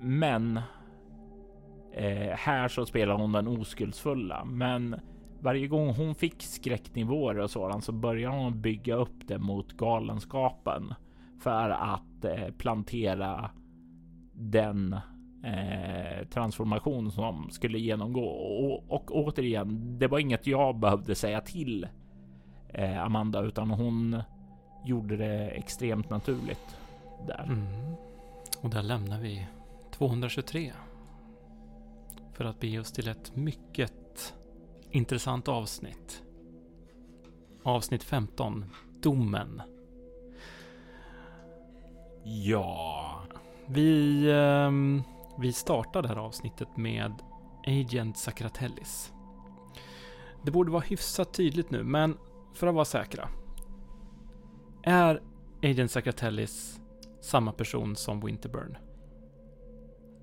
[0.00, 0.56] men
[1.92, 4.44] eh, här så spelar hon den oskuldsfulla.
[4.44, 5.00] Men
[5.40, 10.94] varje gång hon fick skräcknivåer och sådant så började hon bygga upp det mot galenskapen
[11.40, 12.24] för att
[12.58, 13.50] plantera
[14.32, 14.96] den
[15.44, 18.26] eh, transformation som skulle genomgå.
[18.26, 21.86] Och, och återigen, det var inget jag behövde säga till
[22.68, 24.22] eh, Amanda, utan hon
[24.84, 26.76] gjorde det extremt naturligt
[27.26, 27.44] där.
[27.44, 27.94] Mm.
[28.60, 29.46] Och där lämnar vi
[29.90, 30.72] 223.
[32.32, 34.34] För att bege oss till ett mycket
[34.90, 36.22] intressant avsnitt.
[37.62, 38.64] Avsnitt 15.
[39.02, 39.62] Domen.
[42.24, 43.22] Ja.
[43.66, 44.70] Vi, eh,
[45.40, 47.12] vi startar det här avsnittet med
[47.66, 49.12] Agent Sakratellis.
[50.42, 52.18] Det borde vara hyfsat tydligt nu, men
[52.54, 53.28] för att vara säkra.
[54.82, 55.22] Är
[55.62, 56.80] Agent Sakratellis
[57.20, 58.76] samma person som Winterburn?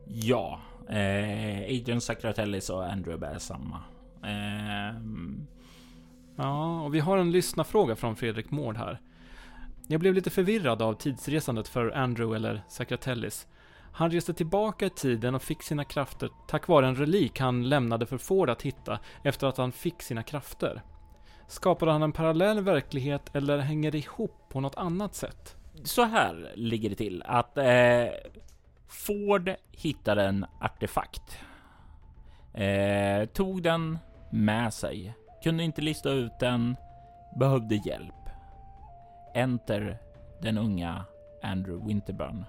[0.07, 0.59] Ja,
[0.89, 3.84] eh, Agent Sakratellis och Andrew är samma.
[4.24, 4.95] Eh...
[6.38, 9.01] Ja, och vi har en lyssnarfråga från Fredrik Mård här.
[9.88, 13.47] Jag blev lite förvirrad av tidsresandet för Andrew eller Sakratellis.
[13.98, 18.06] Han reste tillbaka i tiden och fick sina krafter tack vare en relik han lämnade
[18.06, 20.82] för Ford att hitta efter att han fick sina krafter.
[21.48, 25.56] Skapade han en parallell verklighet eller hänger det ihop på något annat sätt?
[25.84, 28.08] Så här ligger det till att eh,
[28.88, 31.39] Ford hittade en artefakt.
[32.54, 34.00] Eh, tog den
[34.32, 36.76] med sig, kunde inte lista ut den,
[37.39, 38.30] behövde hjälp.
[39.34, 39.98] Enter
[40.41, 41.06] den unga
[41.43, 42.46] Andrew Winterburn.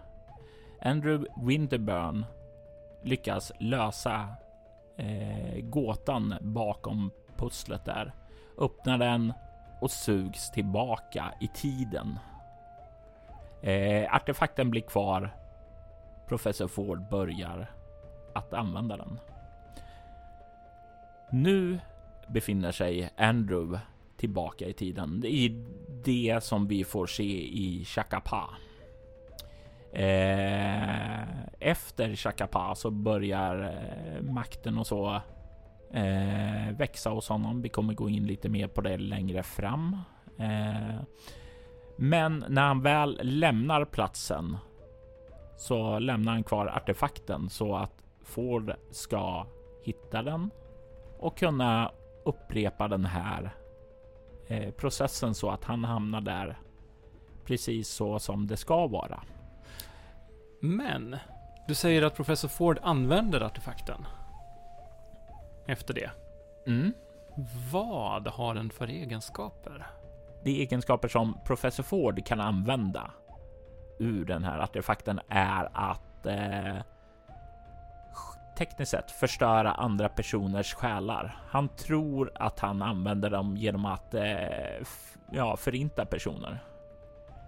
[0.81, 2.24] Andrew Winterburn
[3.03, 4.29] lyckas lösa
[4.97, 8.14] eh, gåtan bakom pusslet där,
[8.59, 9.33] öppnar den
[9.81, 12.18] och sugs tillbaka i tiden.
[13.62, 15.37] Eh, artefakten blir kvar.
[16.29, 17.70] Professor Ford börjar
[18.35, 19.20] att använda den.
[21.31, 21.81] Nu
[22.27, 23.81] befinner sig Andrew
[24.16, 25.24] tillbaka i tiden.
[25.24, 25.66] I
[26.05, 28.51] det som vi får se i Chakapa.
[29.97, 31.22] Eh,
[31.61, 35.20] efter Chakapa så börjar eh, makten och så
[35.92, 37.62] eh, växa hos honom.
[37.62, 39.97] Vi kommer gå in lite mer på det längre fram.
[40.38, 41.01] Eh,
[41.97, 44.57] men när han väl lämnar platsen
[45.57, 49.47] så lämnar han kvar artefakten så att Ford ska
[49.82, 50.51] hitta den
[51.18, 51.90] och kunna
[52.24, 53.51] upprepa den här
[54.49, 56.59] eh, processen så att han hamnar där
[57.44, 59.22] precis så som det ska vara.
[60.61, 61.16] Men
[61.66, 64.07] du säger att professor Ford använder artefakten
[65.66, 66.11] efter det.
[66.66, 66.92] Mm.
[67.72, 69.86] Vad har den för egenskaper?
[70.44, 73.11] De egenskaper som professor Ford kan använda
[73.98, 76.76] ur den här artefakten är att eh,
[78.59, 81.36] tekniskt sett förstöra andra personers själar.
[81.48, 84.86] Han tror att han använder dem genom att eh,
[85.30, 86.64] ja, förinta personer.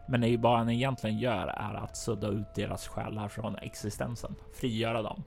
[0.08, 3.56] Men det är ju bara han egentligen gör är att sudda ut deras själar från
[3.56, 5.24] existensen, frigöra dem.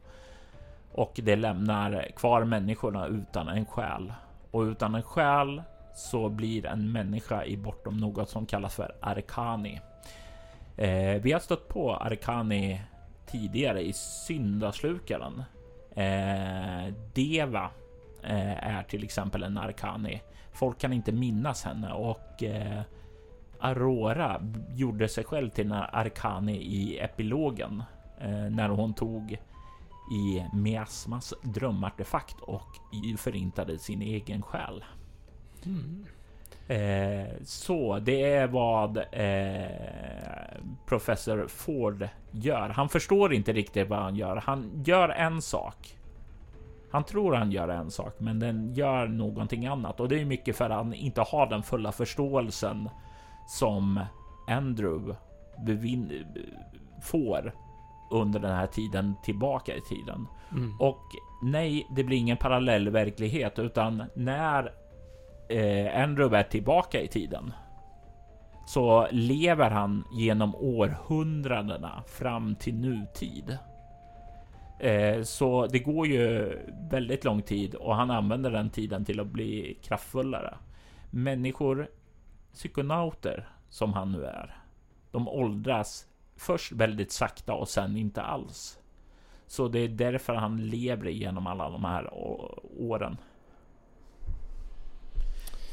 [0.92, 4.14] Och det lämnar kvar människorna utan en själ.
[4.52, 5.62] Och utan en själ
[5.96, 9.82] så blir en människa i bortom något som kallas för arkani.
[10.78, 12.82] Eh, vi har stött på arkani
[13.26, 15.44] tidigare i syndaslukaren.
[15.96, 17.70] Eh, Deva
[18.24, 20.22] eh, är till exempel en arkani.
[20.52, 22.82] Folk kan inte minnas henne och eh,
[23.62, 24.42] Aurora
[24.76, 27.84] gjorde sig själv till en arkani i epilogen
[28.20, 29.38] eh, när hon tog
[30.12, 32.68] i Miasmas drömartefakt och
[33.18, 34.84] förintade sin egen själ.
[35.66, 36.06] Mm.
[36.68, 42.70] Eh, så det är vad eh, professor Ford gör.
[42.70, 44.36] Han förstår inte riktigt vad han gör.
[44.36, 45.98] Han gör en sak.
[46.92, 50.56] Han tror han gör en sak, men den gör någonting annat och det är mycket
[50.56, 52.90] för att han inte har den fulla förståelsen
[53.48, 54.00] som
[54.48, 55.16] Andrew
[57.02, 57.54] får
[58.12, 60.28] under den här tiden tillbaka i tiden.
[60.52, 60.80] Mm.
[60.80, 61.02] Och
[61.44, 64.74] nej, det blir ingen parallell verklighet, utan när
[65.50, 67.54] eh, Andrew är tillbaka i tiden
[68.66, 73.58] så lever han genom århundradena fram till nutid.
[74.80, 76.58] Eh, så det går ju
[76.92, 80.58] väldigt lång tid och han använder den tiden till att bli kraftfullare.
[81.10, 81.88] Människor,
[82.54, 84.58] psykonauter som han nu är,
[85.12, 88.80] de åldras först väldigt sakta och sen inte alls.
[89.48, 92.10] Så det är därför han lever igenom alla de här
[92.80, 93.18] åren.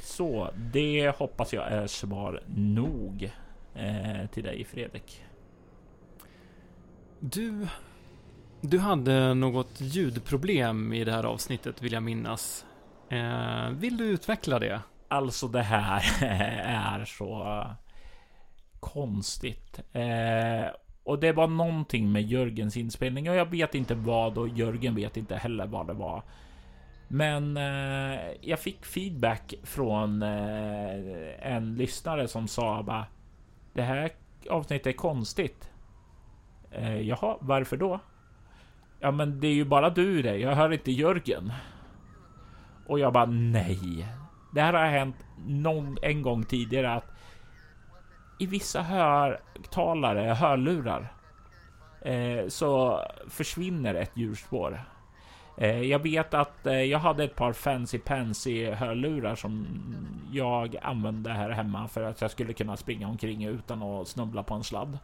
[0.03, 3.33] Så det hoppas jag är svar nog
[3.75, 5.25] eh, till dig Fredrik.
[7.21, 7.67] Du,
[8.61, 12.67] du hade något ljudproblem i det här avsnittet vill jag minnas.
[13.09, 14.81] Eh, vill du utveckla det?
[15.09, 16.03] Alltså det här
[16.65, 17.65] är så
[18.81, 19.81] konstigt.
[19.93, 20.67] Eh,
[21.05, 25.17] och det var någonting med Jörgens inspelning och jag vet inte vad och Jörgen vet
[25.17, 26.23] inte heller vad det var.
[27.09, 33.07] Men eh, jag fick feedback från eh, en lyssnare som sa bara
[33.73, 34.11] Det här
[34.51, 35.71] avsnittet är konstigt.
[36.71, 38.01] Eh, jaha, varför då?
[39.01, 40.37] Ja, men det är ju bara du det.
[40.37, 41.53] Jag hör inte Jörgen.
[42.87, 44.07] Och jag bara nej.
[44.51, 47.11] Det här har hänt någon, en gång tidigare att
[48.39, 51.13] i vissa hörtalare, hörlurar,
[52.01, 54.81] eh, så försvinner ett djurspår.
[55.57, 59.67] Eh, jag vet att eh, jag hade ett par fancy pansy hörlurar som
[60.33, 64.55] jag använde här hemma för att jag skulle kunna springa omkring utan att snubbla på
[64.55, 64.99] en sladd.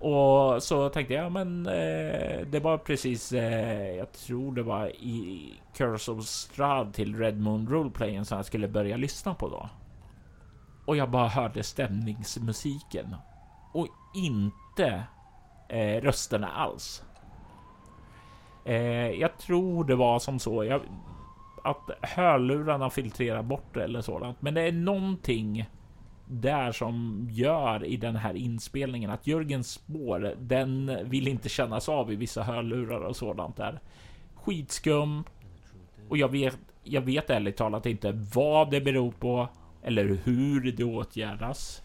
[0.00, 5.52] Och så tänkte jag, men eh, det var precis, eh, jag tror det var i
[5.76, 9.68] Curse of Strad till Red Moon Roleplayen som jag skulle börja lyssna på då.
[10.84, 13.16] Och jag bara hörde stämningsmusiken
[13.72, 15.02] och inte
[15.68, 17.02] eh, rösterna alls.
[18.64, 20.80] Eh, jag tror det var som så jag,
[21.64, 24.42] att hörlurarna filtrerar bort det eller sådant.
[24.42, 25.68] Men det är någonting
[26.30, 32.12] där som gör i den här inspelningen att Jörgens spår, den vill inte kännas av
[32.12, 33.80] i vissa hörlurar och sådant där.
[34.34, 35.24] Skitskum.
[36.08, 39.48] Och jag vet, jag vet ärligt talat inte vad det beror på
[39.82, 41.82] eller hur det åtgärdas.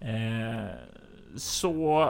[0.00, 0.66] Eh,
[1.36, 2.08] så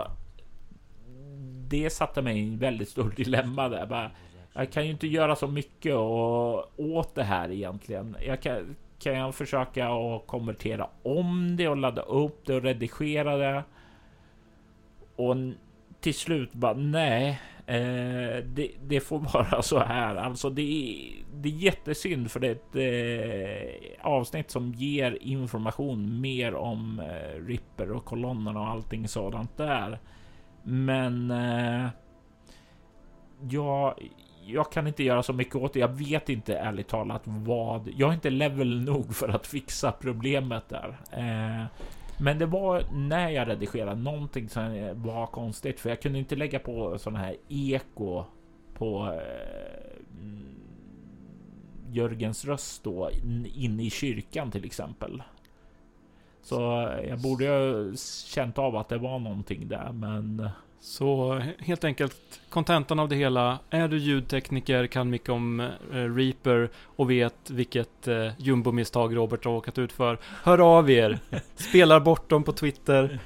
[1.68, 3.86] det satte mig i en väldigt stor dilemma där.
[3.86, 4.10] Bara,
[4.52, 8.16] jag kan ju inte göra så mycket och, åt det här egentligen.
[8.26, 13.36] Jag kan, kan jag försöka och konvertera om det och ladda upp det och redigera
[13.36, 13.64] det.
[15.16, 15.36] Och
[16.00, 20.16] till slut bara nej, eh, det, det, får vara så här.
[20.16, 22.76] Alltså det är, det är jättesynd för det är ett
[24.00, 29.98] eh, avsnitt som ger information mer om eh, Ripper och kolonnerna och allting sådant där.
[30.62, 31.88] Men eh,
[33.50, 33.94] jag,
[34.44, 35.78] jag kan inte göra så mycket åt det.
[35.78, 37.88] Jag vet inte ärligt talat vad.
[37.96, 41.00] Jag är inte level nog för att fixa problemet där.
[41.12, 41.66] Eh,
[42.18, 46.58] men det var när jag redigerade någonting som var konstigt, för jag kunde inte lägga
[46.58, 48.24] på sådana här eko
[48.74, 49.92] på eh,
[51.90, 53.10] Jörgens röst då
[53.54, 55.22] inne i kyrkan till exempel.
[56.42, 56.54] Så
[57.08, 57.94] jag borde ju
[58.26, 60.48] känt av att det var någonting där, men...
[60.84, 63.58] Så helt enkelt, kontentan av det hela.
[63.70, 69.52] Är du ljudtekniker, kan mycket om eh, Reaper och vet vilket eh, jumbo-misstag Robert har
[69.52, 70.18] åkat ut för.
[70.42, 71.18] Hör av er!
[71.56, 73.18] Spelar bort dem på Twitter.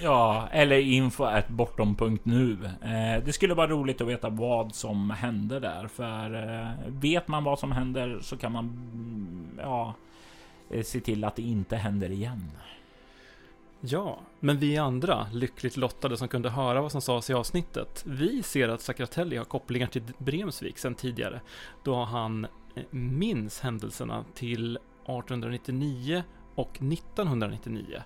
[0.00, 2.58] Ja, eller info at bortom.nu.
[2.82, 7.44] Eh, det skulle vara roligt att veta vad som hände där, för eh, vet man
[7.44, 9.94] vad som händer så kan man mm, ja,
[10.70, 12.50] eh, se till att det inte händer igen.
[13.84, 18.42] Ja, men vi andra, lyckligt lottade som kunde höra vad som sades i avsnittet, vi
[18.42, 21.40] ser att Sakratelli har kopplingar till Bremsvik sedan tidigare,
[21.84, 26.22] då han eh, minns händelserna till 1899
[26.54, 28.02] och 1999.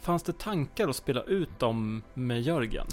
[0.00, 2.86] Fanns det tankar att spela ut dem med Jörgen?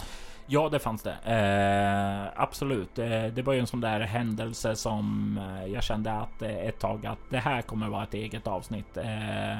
[0.47, 1.17] Ja, det fanns det.
[1.23, 2.99] Eh, absolut.
[2.99, 6.80] Eh, det var ju en sån där händelse som eh, jag kände att eh, ett
[6.80, 8.97] tag att det här kommer vara ett eget avsnitt.
[8.97, 9.59] Eh,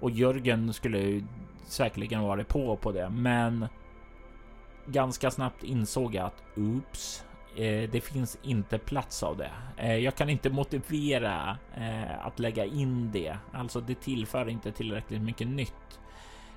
[0.00, 1.24] och Jörgen skulle ju
[1.66, 3.66] säkerligen varit på på det, men
[4.86, 7.24] ganska snabbt insåg jag att oops,
[7.56, 9.50] eh, det finns inte plats av det.
[9.76, 13.36] Eh, jag kan inte motivera eh, att lägga in det.
[13.52, 16.00] Alltså, det tillför inte tillräckligt mycket nytt,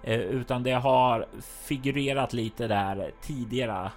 [0.04, 3.92] utan det har figurerat lite där tidigare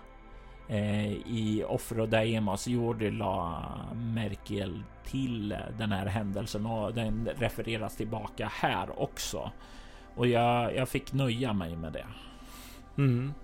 [1.26, 2.66] i Offer och Daemos.
[2.66, 9.50] Jordi la Merkel till den här händelsen och den refereras tillbaka här också.
[10.14, 12.06] Och jag, jag fick nöja mig med det.
[12.96, 13.34] Mm.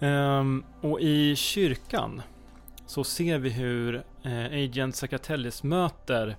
[0.00, 2.22] Um, och i kyrkan
[2.86, 6.36] så ser vi hur eh, Agent Sakatellis möter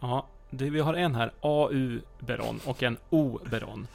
[0.00, 3.86] Ja, det, vi har en här AU-Beron och en O-Beron.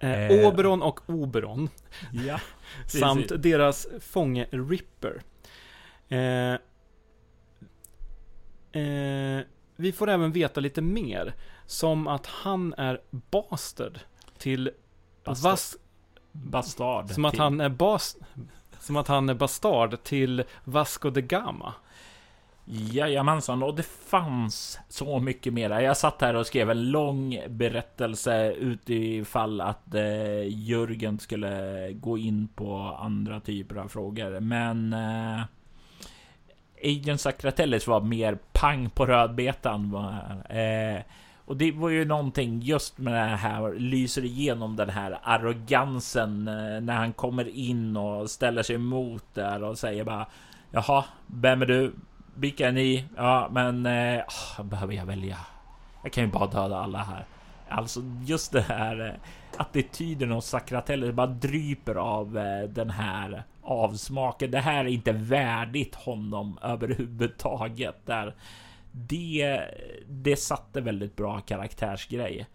[0.00, 0.48] Eh, eh.
[0.48, 1.68] Oberon och Oberon.
[2.26, 2.40] Ja,
[2.86, 5.22] samt deras fånge Ripper.
[6.08, 6.52] Eh,
[8.82, 9.40] eh,
[9.76, 11.34] vi får även veta lite mer.
[11.66, 13.98] Som att han är bastard
[14.38, 14.70] till
[15.24, 15.50] Bastard.
[15.50, 15.76] Vas
[16.32, 17.10] bastard.
[17.10, 17.40] Som att till.
[17.40, 18.16] han är bas
[18.78, 21.74] som att han är bastard till Vasco de Gama.
[22.68, 25.70] Jajamensan, och det fanns så mycket mer.
[25.80, 32.48] Jag satt här och skrev en lång berättelse utifall att eh, Jörgen skulle gå in
[32.48, 34.40] på andra typer av frågor.
[34.40, 35.40] Men eh,
[36.84, 39.94] Agent Sacratellis var mer pang på rödbetan.
[40.48, 41.02] Eh,
[41.44, 46.80] och det var ju någonting just med det här lyser igenom den här arrogansen eh,
[46.80, 50.26] när han kommer in och ställer sig emot där och säger bara
[50.70, 51.94] Jaha, vem är du?
[52.34, 53.04] Vilka är ni?
[53.16, 54.22] Ja, men eh,
[54.58, 55.36] ah, behöver jag välja?
[56.02, 57.24] Jag kan ju bara döda alla här.
[57.68, 64.50] Alltså just det här eh, attityden hos Sakratelli bara dryper av eh, den här avsmaken.
[64.50, 68.06] Det här är inte värdigt honom överhuvudtaget.
[68.06, 68.34] Där
[68.92, 69.60] det,
[70.08, 72.46] det satte väldigt bra karaktärsgrej.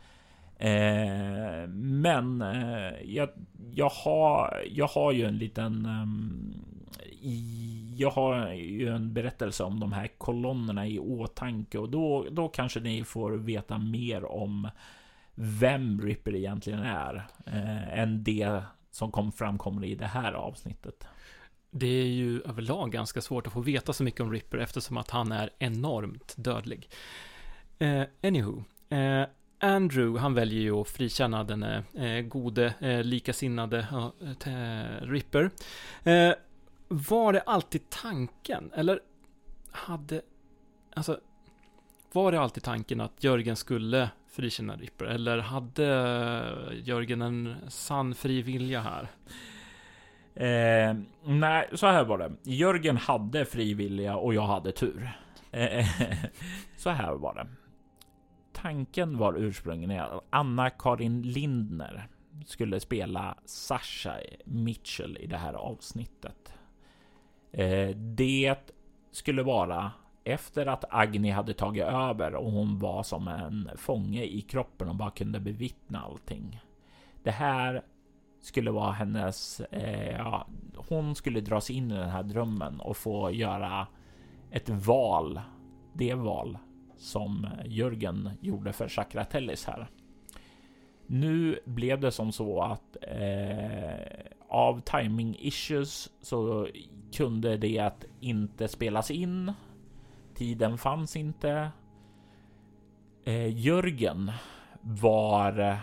[0.58, 3.30] Eh, men eh, jag,
[3.72, 5.86] jag, har, jag har ju en liten...
[5.86, 12.26] Eh, i, jag har ju en berättelse om de här kolonnerna i åtanke och då,
[12.32, 14.70] då kanske ni får veta mer om
[15.36, 18.62] vem Ripper egentligen är eh, än det
[18.92, 21.08] som kom framkommer i det här avsnittet.
[21.72, 25.10] Det är ju överlag ganska svårt att få veta så mycket om Ripper eftersom att
[25.10, 26.90] han är enormt dödlig.
[27.80, 28.64] Eh, anywho.
[28.90, 29.26] Eh,
[29.60, 33.80] Andrew, han väljer ju att frikänna den eh, gode, eh, likasinnade
[34.46, 35.52] eh, Ripper.
[36.04, 36.34] Eh,
[36.88, 38.72] var det alltid tanken?
[38.76, 39.00] Eller
[39.72, 40.22] hade...
[40.94, 41.20] Alltså...
[42.14, 45.06] Var det alltid tanken att Jörgen skulle frikänna Ripper?
[45.06, 45.86] Eller hade
[46.84, 49.08] Jörgen en sann fri vilja här?
[50.36, 52.32] Eh, nej, så här var det.
[52.44, 55.12] Jörgen hade frivilliga och jag hade tur.
[55.52, 55.86] Eh,
[56.78, 57.48] så här var det.
[58.54, 62.08] Tanken var ursprungligen att Anna-Karin Lindner
[62.46, 64.16] skulle spela Sasha
[64.46, 66.54] Mitchell i det här avsnittet.
[67.52, 68.56] Eh, det
[69.12, 69.92] skulle vara
[70.24, 74.96] efter att Agni hade tagit över och hon var som en fånge i kroppen och
[74.96, 76.62] bara kunde bevittna allting.
[77.24, 77.82] Det här
[78.42, 83.32] skulle vara hennes, eh, ja, hon skulle dras in i den här drömmen och få
[83.32, 83.88] göra
[84.52, 85.42] ett val.
[85.94, 86.58] Det val
[86.98, 89.88] som Jörgen gjorde för Chakratellis här.
[91.08, 96.68] Nu blev det som så att eh, av timing issues så
[97.14, 99.54] kunde det inte spelas in.
[100.36, 101.72] Tiden fanns inte.
[103.24, 104.32] Eh, Jörgen
[104.82, 105.76] var eh,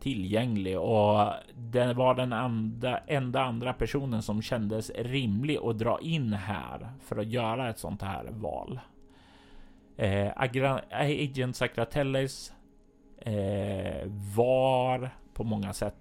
[0.00, 6.32] tillgänglig och det var den enda, enda andra personen som kändes rimlig att dra in
[6.32, 8.80] här för att göra ett sånt här val.
[9.96, 10.32] Eh,
[10.90, 12.52] Agent Sacratellis
[13.18, 15.94] eh, var på många sätt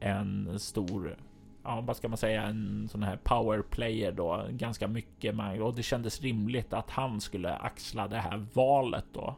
[0.00, 1.16] en stor,
[1.64, 5.82] ja vad ska man säga, en sån här power player då, ganska mycket och det
[5.82, 9.36] kändes rimligt att han skulle axla det här valet då.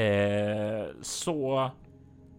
[0.00, 1.70] Eh, så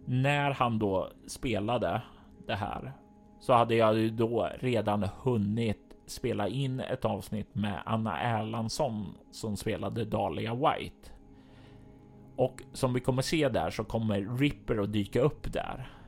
[0.06, 2.02] när han då spelade
[2.48, 2.92] det här
[3.40, 9.58] så hade jag ju då redan hunnit spela in ett avsnitt med Anna Erlandsson som
[9.58, 11.12] spelade Dahlia White.
[12.36, 15.99] Och som vi kommer se där så kommer Ripper att dyka upp där.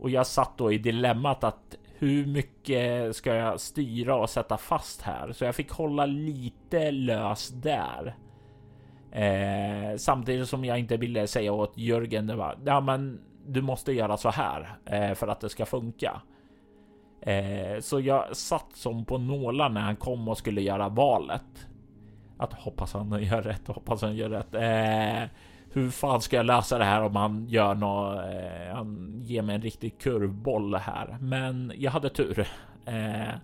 [0.00, 5.02] Och jag satt då i dilemmat att hur mycket ska jag styra och sätta fast
[5.02, 5.32] här?
[5.32, 8.16] Så jag fick hålla lite lös där.
[9.12, 13.92] Eh, samtidigt som jag inte ville säga åt Jörgen, det var, ja men du måste
[13.92, 16.22] göra så här eh, för att det ska funka.
[17.20, 21.66] Eh, så jag satt som på nålar när han kom och skulle göra valet.
[22.38, 24.54] Att hoppas han gör rätt, hoppas han gör rätt.
[24.54, 25.28] Eh,
[25.72, 28.18] hur fan ska jag lösa det här om han gör något?
[28.18, 32.46] Eh, han ger mig en riktig kurvboll här, men jag hade tur.
[32.86, 33.34] Eh,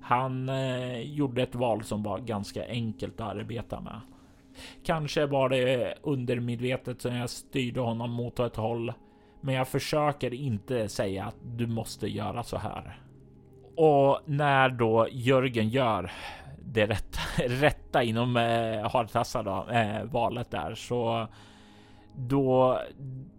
[0.00, 4.00] han eh, gjorde ett val som var ganska enkelt att arbeta med.
[4.84, 8.92] Kanske var det undermedvetet som jag styrde honom mot ett håll,
[9.40, 13.00] men jag försöker inte säga att du måste göra så här.
[13.76, 16.12] Och när då Jörgen gör
[16.58, 21.28] det rätta, rätta inom eh, hartassar då, eh, valet där så
[22.16, 22.80] då,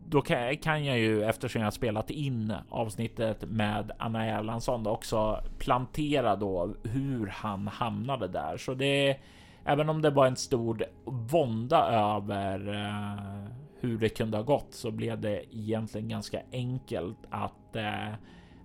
[0.05, 6.35] då kan, kan jag ju eftersom jag spelat in avsnittet med Anna Erlandsson också plantera
[6.35, 8.57] då hur han hamnade där.
[8.57, 9.17] Så det
[9.65, 14.91] även om det var en stor vånda över eh, hur det kunde ha gått så
[14.91, 18.13] blev det egentligen ganska enkelt att eh,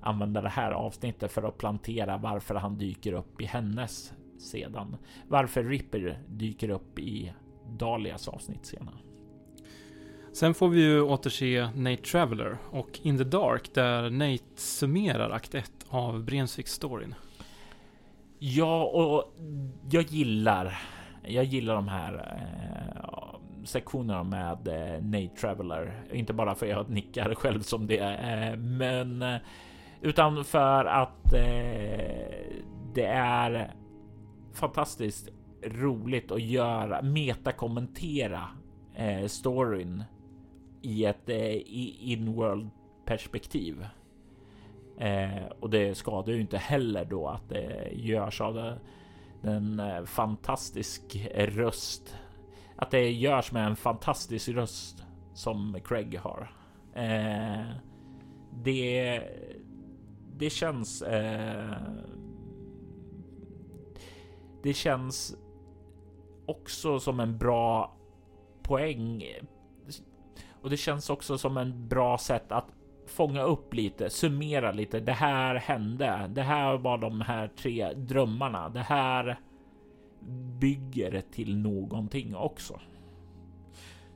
[0.01, 4.97] använda det här avsnittet för att plantera varför han dyker upp i hennes sedan.
[5.29, 7.33] Varför Ripper dyker upp i
[7.69, 9.12] Dalias avsnitt senare.
[10.33, 15.55] Sen får vi ju återse Nate Traveller och In the Dark där Nate summerar akt
[15.55, 17.15] 1 av Brensvik-storyn.
[18.39, 19.35] Ja, och
[19.91, 20.79] jag gillar,
[21.23, 26.05] jag gillar de här eh, sektionerna med eh, Nate Traveller.
[26.13, 29.37] Inte bara för att jag nickar själv som det, eh, men eh,
[30.01, 32.51] utan för att eh,
[32.95, 33.75] det är
[34.53, 35.29] fantastiskt
[35.63, 38.49] roligt att göra metakommentera
[38.95, 40.05] eh, storyn
[40.83, 41.63] i ett eh,
[42.11, 42.71] in-world
[43.05, 43.87] perspektiv.
[44.99, 48.79] Eh, och det skadar ju inte heller då att det görs av det,
[49.43, 52.17] den eh, fantastisk röst.
[52.77, 55.05] Att det görs med en fantastisk röst
[55.35, 56.55] som Craig har.
[56.95, 57.67] Eh,
[58.65, 59.23] det,
[60.37, 61.03] det känns.
[61.03, 61.73] Eh,
[64.63, 65.37] det känns
[66.47, 67.97] också som en bra
[68.63, 69.25] poäng
[70.63, 72.67] och det känns också som en bra sätt att
[73.07, 75.01] fånga upp lite, summera lite.
[75.01, 76.31] Det här hände.
[76.35, 78.69] Det här var de här tre drömmarna.
[78.69, 79.41] Det här
[80.59, 82.81] bygger till någonting också.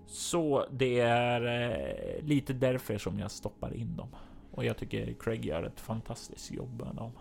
[0.07, 4.09] Så det är eh, lite därför som jag stoppar in dem
[4.57, 7.13] och jag tycker Craig gör ett fantastiskt jobb med dem.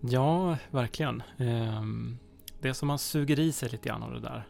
[0.00, 1.22] Ja, verkligen.
[1.38, 2.18] Ehm,
[2.60, 4.46] det är som man suger i sig lite grann av det där.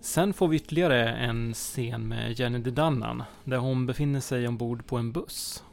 [0.00, 4.96] Sen får vi ytterligare en scen med Jenny Dedannan där hon befinner sig ombord på
[4.96, 5.64] en buss.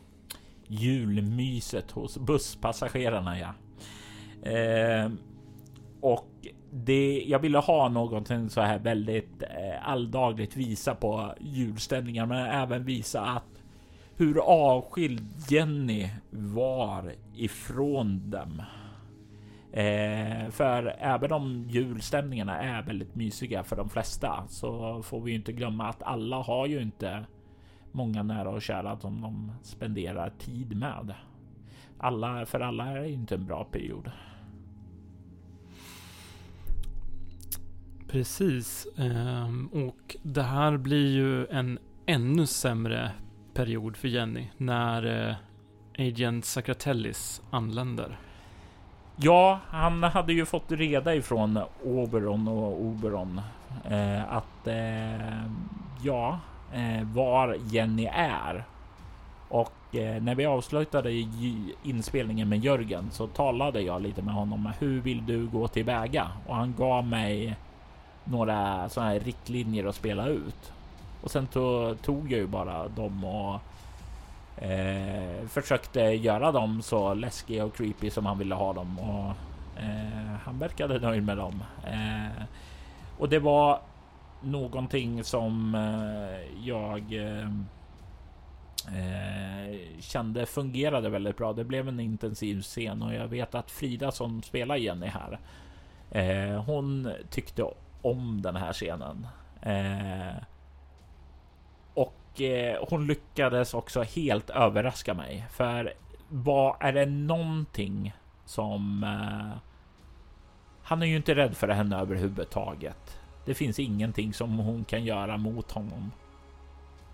[0.68, 3.54] Julmyset hos busspassagerarna ja.
[4.52, 5.12] Eh,
[6.02, 6.30] och
[6.72, 12.86] det, jag ville ha någonting så här väldigt eh, alldagligt visa på julstämningar men även
[12.86, 13.64] visa att
[14.16, 18.62] hur avskild Jenny var ifrån dem.
[19.74, 25.38] Eh, för även om julstämningarna är väldigt mysiga för de flesta så får vi ju
[25.38, 27.26] inte glömma att alla har ju inte
[27.92, 31.14] många nära och kära som de spenderar tid med.
[31.98, 34.12] Alla, för alla är det inte en bra period.
[38.08, 38.88] Precis.
[38.98, 43.12] Ehm, och det här blir ju en ännu sämre
[43.54, 45.36] period för Jenny när eh,
[46.08, 48.20] Agent Sakratellis anländer.
[49.16, 53.42] Ja, han hade ju fått reda ifrån Oberon och Oberon
[53.90, 55.44] eh, att eh,
[56.04, 56.40] ja,
[56.74, 58.64] eh, var Jenny är.
[59.50, 61.12] Och eh, när vi avslutade
[61.84, 64.70] inspelningen med Jörgen så talade jag lite med honom.
[64.80, 66.28] Hur vill du gå tillväga?
[66.48, 67.56] Och han gav mig
[68.24, 70.74] några sådana här riktlinjer att spela ut.
[71.22, 71.48] Och sen
[72.02, 73.60] tog jag ju bara dem och
[74.58, 79.30] Eh, försökte göra dem så läskiga och creepy som han ville ha dem och
[79.82, 81.64] eh, han verkade nöjd med dem.
[81.88, 82.44] Eh,
[83.18, 83.82] och det var
[84.42, 87.48] någonting som eh, jag eh,
[88.88, 91.54] eh kände fungerade väldigt bra.
[91.54, 95.40] Det blev en intensiv scen och jag vet att Frida som spelar Jenny här.
[96.12, 97.66] Eh, hon tyckte
[98.02, 99.28] om den här scenen.
[99.62, 100.44] Eh,
[102.34, 105.46] och eh, hon lyckades också helt överraska mig.
[105.52, 105.94] För
[106.30, 108.14] vad är det någonting
[108.46, 109.04] som...
[109.04, 109.58] Eh,
[110.84, 113.20] han är ju inte rädd för henne överhuvudtaget.
[113.46, 116.12] Det finns ingenting som hon kan göra mot honom.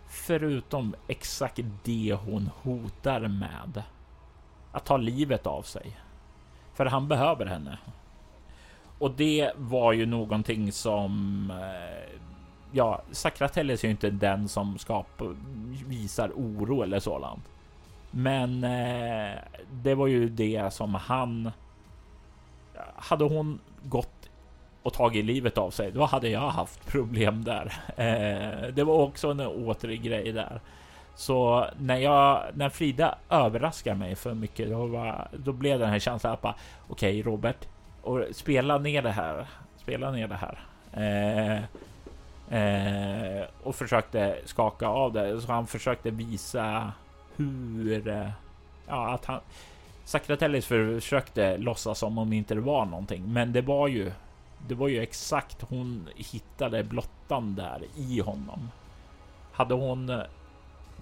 [0.07, 3.83] Förutom exakt det hon hotar med.
[4.71, 5.97] Att ta livet av sig.
[6.73, 7.77] För han behöver henne.
[8.99, 11.51] Och det var ju någonting som...
[11.51, 12.19] Eh,
[12.71, 15.35] ja, Sakratellis är ju inte den som skapar,
[15.87, 17.43] visar oro eller sådant.
[18.11, 19.37] Men eh,
[19.71, 21.51] det var ju det som han...
[22.95, 24.29] Hade hon gått
[24.83, 27.73] och tagit livet av sig, då hade jag haft problem där.
[27.99, 30.61] Eh, det var också en återgrej där.
[31.15, 35.99] Så när jag, när Frida överraskar mig för mycket, då, var, då blev den här
[35.99, 36.55] känslan att bara
[36.87, 37.67] okej okay, Robert,
[38.01, 39.47] och spela ner det här.
[39.77, 40.59] Spela ner det här.
[40.93, 41.63] Eh,
[42.49, 45.41] eh, och försökte skaka av det.
[45.41, 46.91] Så han försökte visa
[47.35, 48.07] hur...
[48.07, 48.29] Eh,
[48.87, 49.39] ja, att han...
[50.03, 54.11] Sakratellis försökte låtsas som om det inte var någonting, men det var ju
[54.67, 58.69] det var ju exakt hon hittade blottan där i honom.
[59.51, 60.21] Hade hon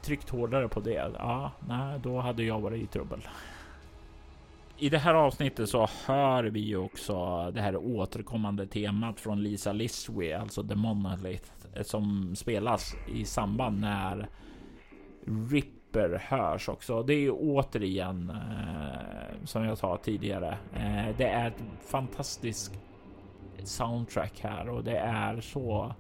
[0.01, 3.27] tryckt hårdare på det, ja, nej, då hade jag varit i trubbel.
[4.79, 7.15] I det här avsnittet så hör vi ju också
[7.51, 11.51] det här återkommande temat från Lisa Lisswe, alltså The Monolith,
[11.81, 14.29] som spelas i samband när
[15.51, 17.03] Ripper hörs också.
[17.03, 20.57] Det är återigen eh, som jag sa tidigare.
[20.73, 22.79] Eh, det är ett fantastiskt
[23.63, 25.95] soundtrack här och det är så.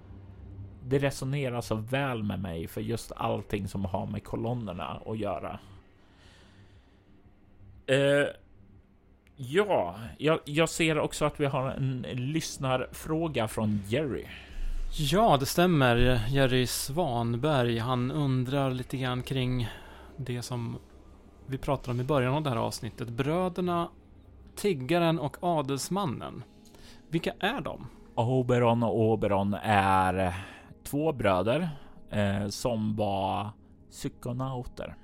[0.83, 5.59] Det resonerar så väl med mig för just allting som har med kolonnerna att göra.
[7.87, 8.27] Eh,
[9.37, 14.25] ja, jag, jag, ser också att vi har en lyssnarfråga från Jerry.
[14.97, 16.21] Ja, det stämmer.
[16.29, 19.67] Jerry Svanberg, han undrar lite grann kring
[20.17, 20.77] det som
[21.47, 23.09] vi pratade om i början av det här avsnittet.
[23.09, 23.89] Bröderna
[24.55, 26.43] Tiggaren och Adelsmannen.
[27.09, 27.87] Vilka är de?
[28.15, 30.33] Oberon och Oberon är
[30.83, 31.69] två bröder
[32.09, 33.49] eh, som var
[33.91, 34.95] psykonauter.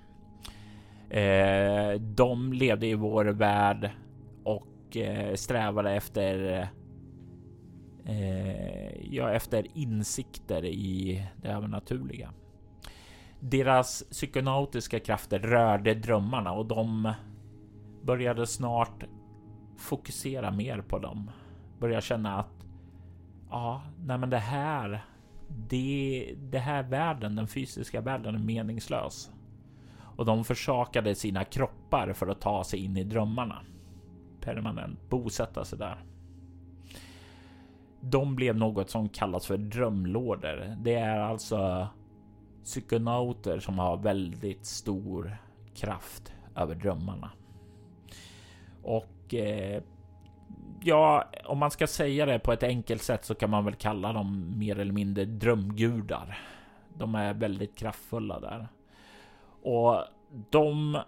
[1.10, 3.92] Eh, de levde i vår värld
[4.94, 6.60] och eh, strävade efter
[8.06, 12.34] eh, ja, efter insikter i det övernaturliga.
[13.40, 17.14] Deras psykonautiska krafter rörde drömmarna och de
[18.02, 19.04] började snart
[19.78, 21.32] fokusera mer på dem
[21.80, 22.66] Började känna att
[23.50, 25.06] ja, nej men det här,
[25.48, 29.32] det, det här världen, den fysiska världen är meningslös.
[30.16, 33.62] Och de försakade sina kroppar för att ta sig in i drömmarna.
[34.44, 35.98] Permanent bosätta sig där.
[38.00, 40.78] De blev något som kallas för drömlorder.
[40.82, 41.88] Det är alltså
[42.64, 45.38] psykonauter som har väldigt stor
[45.76, 47.32] kraft över drömmarna.
[48.84, 49.84] Och eh,
[50.82, 54.14] ja, om man ska säga det på ett enkelt sätt så kan man väl kalla
[54.14, 56.38] dem mer eller mindre drömgudar.
[56.98, 58.68] De är väldigt kraftfulla där.
[59.62, 60.04] Och
[60.50, 61.00] de,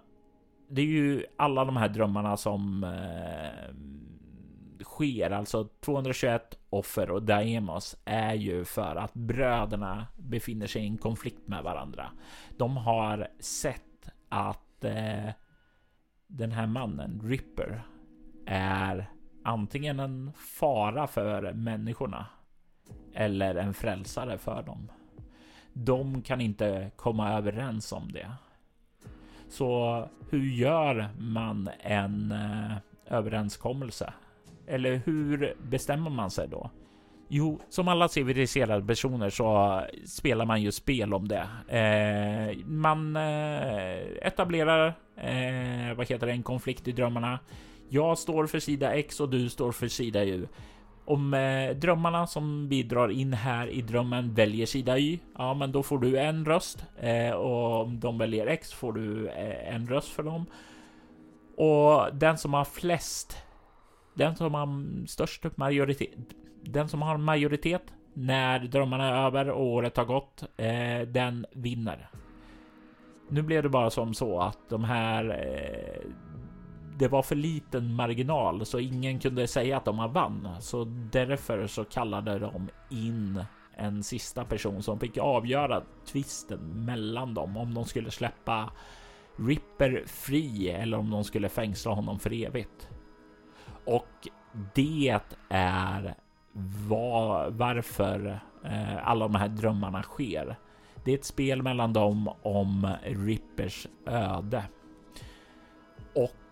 [0.67, 3.75] det är ju alla de här drömmarna som eh,
[4.83, 10.97] sker, alltså 221 offer och Daemos är ju för att bröderna befinner sig i en
[10.97, 12.11] konflikt med varandra.
[12.57, 15.29] De har sett att eh,
[16.27, 17.83] den här mannen, Ripper,
[18.45, 19.09] är
[19.43, 22.25] antingen en fara för människorna
[23.13, 24.91] eller en frälsare för dem.
[25.73, 28.31] De kan inte komma överens om det.
[29.55, 32.77] Så hur gör man en eh,
[33.17, 34.13] överenskommelse?
[34.67, 36.69] Eller hur bestämmer man sig då?
[37.27, 41.47] Jo, som alla civiliserade personer så spelar man ju spel om det.
[41.77, 47.39] Eh, man eh, etablerar eh, vad heter det, en konflikt i drömmarna.
[47.89, 50.47] Jag står för sida X och du står för sida Y.
[51.05, 55.83] Om eh, drömmarna som bidrar in här i drömmen väljer sida Y, ja, men då
[55.83, 60.07] får du en röst eh, och om de väljer X får du eh, en röst
[60.07, 60.45] för dem.
[61.57, 63.37] Och den som har flest,
[64.13, 66.09] den som har störst majoritet,
[66.61, 72.09] den som har majoritet när drömmarna är över och året har gått, eh, den vinner.
[73.29, 76.11] Nu blev det bara som så att de här eh,
[76.97, 80.49] det var för liten marginal så ingen kunde säga att de har vann.
[80.59, 83.43] Så därför så kallade de in
[83.77, 88.71] en sista person som fick avgöra tvisten mellan dem om de skulle släppa
[89.37, 92.89] Ripper fri eller om de skulle fängsla honom för evigt.
[93.85, 94.27] Och
[94.73, 95.19] det
[95.49, 96.15] är
[96.87, 100.55] var, varför eh, alla de här drömmarna sker.
[101.03, 104.63] Det är ett spel mellan dem om Rippers öde.
[106.15, 106.44] Och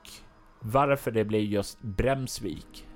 [0.64, 2.88] varför det blir just Bremsvik.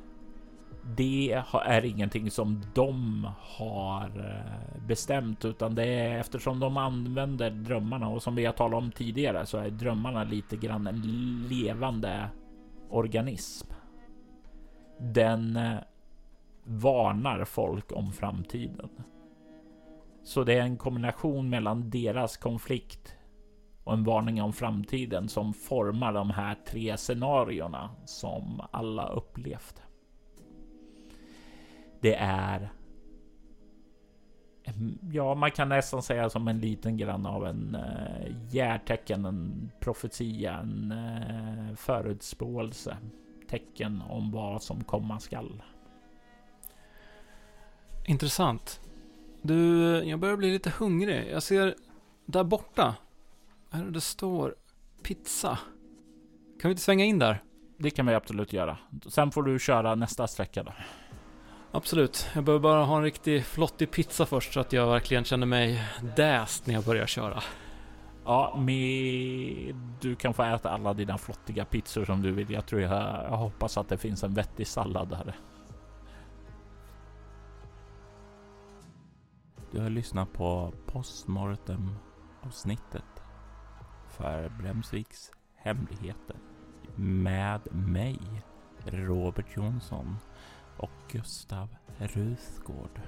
[0.96, 8.10] det är ingenting som de har eh, bestämt utan det är eftersom de använder drömmarna
[8.10, 11.02] och som vi har talat om tidigare så är drömmarna lite grann en
[11.50, 12.30] levande
[12.90, 13.68] organism.
[15.00, 15.78] Den eh,
[16.64, 18.90] varnar folk om framtiden.
[20.24, 23.17] Så det är en kombination mellan deras konflikt
[23.88, 29.82] och en varning om framtiden som formar de här tre scenarierna som alla upplevt.
[32.02, 32.70] Det är
[35.12, 40.58] Ja, man kan nästan säga som en liten grann av en eh, järtecken, en profetia,
[40.58, 42.98] en eh, förutspåelse.
[43.50, 45.64] Tecken om vad som komma skall.
[48.06, 48.82] Intressant.
[49.42, 51.30] Du, jag börjar bli lite hungrig.
[51.32, 51.76] Jag ser
[52.26, 52.96] där borta.
[53.70, 54.56] Här det står
[55.04, 55.60] pizza.
[56.62, 57.44] Kan vi inte svänga in där?
[57.78, 58.78] Det kan vi absolut göra.
[59.08, 60.74] Sen får du köra nästa sträcka då.
[61.72, 62.30] Absolut.
[62.36, 65.84] Jag behöver bara ha en riktig flottig pizza först så att jag verkligen känner mig
[66.16, 67.44] däst när jag börjar köra.
[68.26, 69.76] Ja, med...
[70.02, 72.52] du kan få äta alla dina flottiga pizzor som du vill.
[72.52, 72.92] Jag tror jag,
[73.24, 75.36] jag hoppas att det finns en vettig sallad där.
[79.72, 81.96] Du har lyssnat på postmortem
[82.42, 83.17] avsnittet
[84.18, 86.36] för Bremsviks hemligheter
[86.96, 88.20] med mig,
[88.86, 90.18] Robert Jonsson
[90.78, 93.02] och Gustav Ruthgård.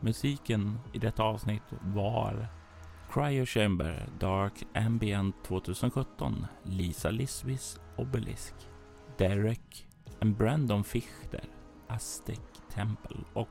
[0.00, 2.48] Musiken i detta avsnitt var
[3.12, 8.54] Cryo Chamber Dark Ambient 2017, Lisa Lisvis Obelisk,
[9.18, 9.86] Derek
[10.20, 11.44] and Brandon Fichter,
[11.88, 12.40] Aztec
[12.70, 13.48] Temple och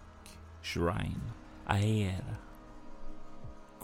[0.61, 1.31] Shrine,
[1.65, 2.44] Aera.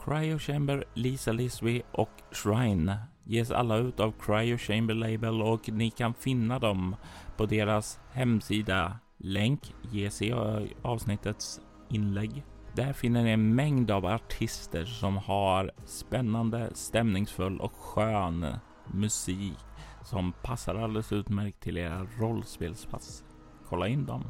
[0.06, 5.90] Cryo Chamber, Lisa Lisby och Shrine ges alla ut av Cryo Chamber Label och ni
[5.90, 6.96] kan finna dem
[7.38, 12.44] på deras hemsida Länk ges i eh, avsnittets inlägg.
[12.76, 18.56] Där finner ni en mängd av artister som har spännande, stämningsfull och skön
[18.88, 19.58] musik
[20.04, 23.24] som passar alldeles utmärkt till era rollspelspass.
[23.70, 24.24] Kolla in dem.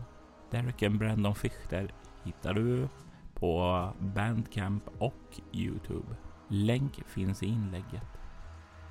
[0.51, 1.93] Derek and Brandon Fichter
[2.24, 2.88] hittar du
[3.42, 6.16] på Bandcamp och Youtube.
[6.48, 8.20] Länk finns i inlägget.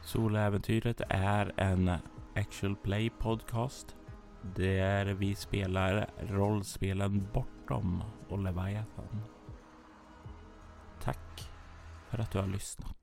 [0.03, 1.91] Soläventyret är en
[2.35, 3.97] actual play podcast
[4.43, 9.23] där vi spelar rollspelen Bortom och Leviathan.
[11.03, 11.51] Tack
[12.09, 13.00] för att du har lyssnat.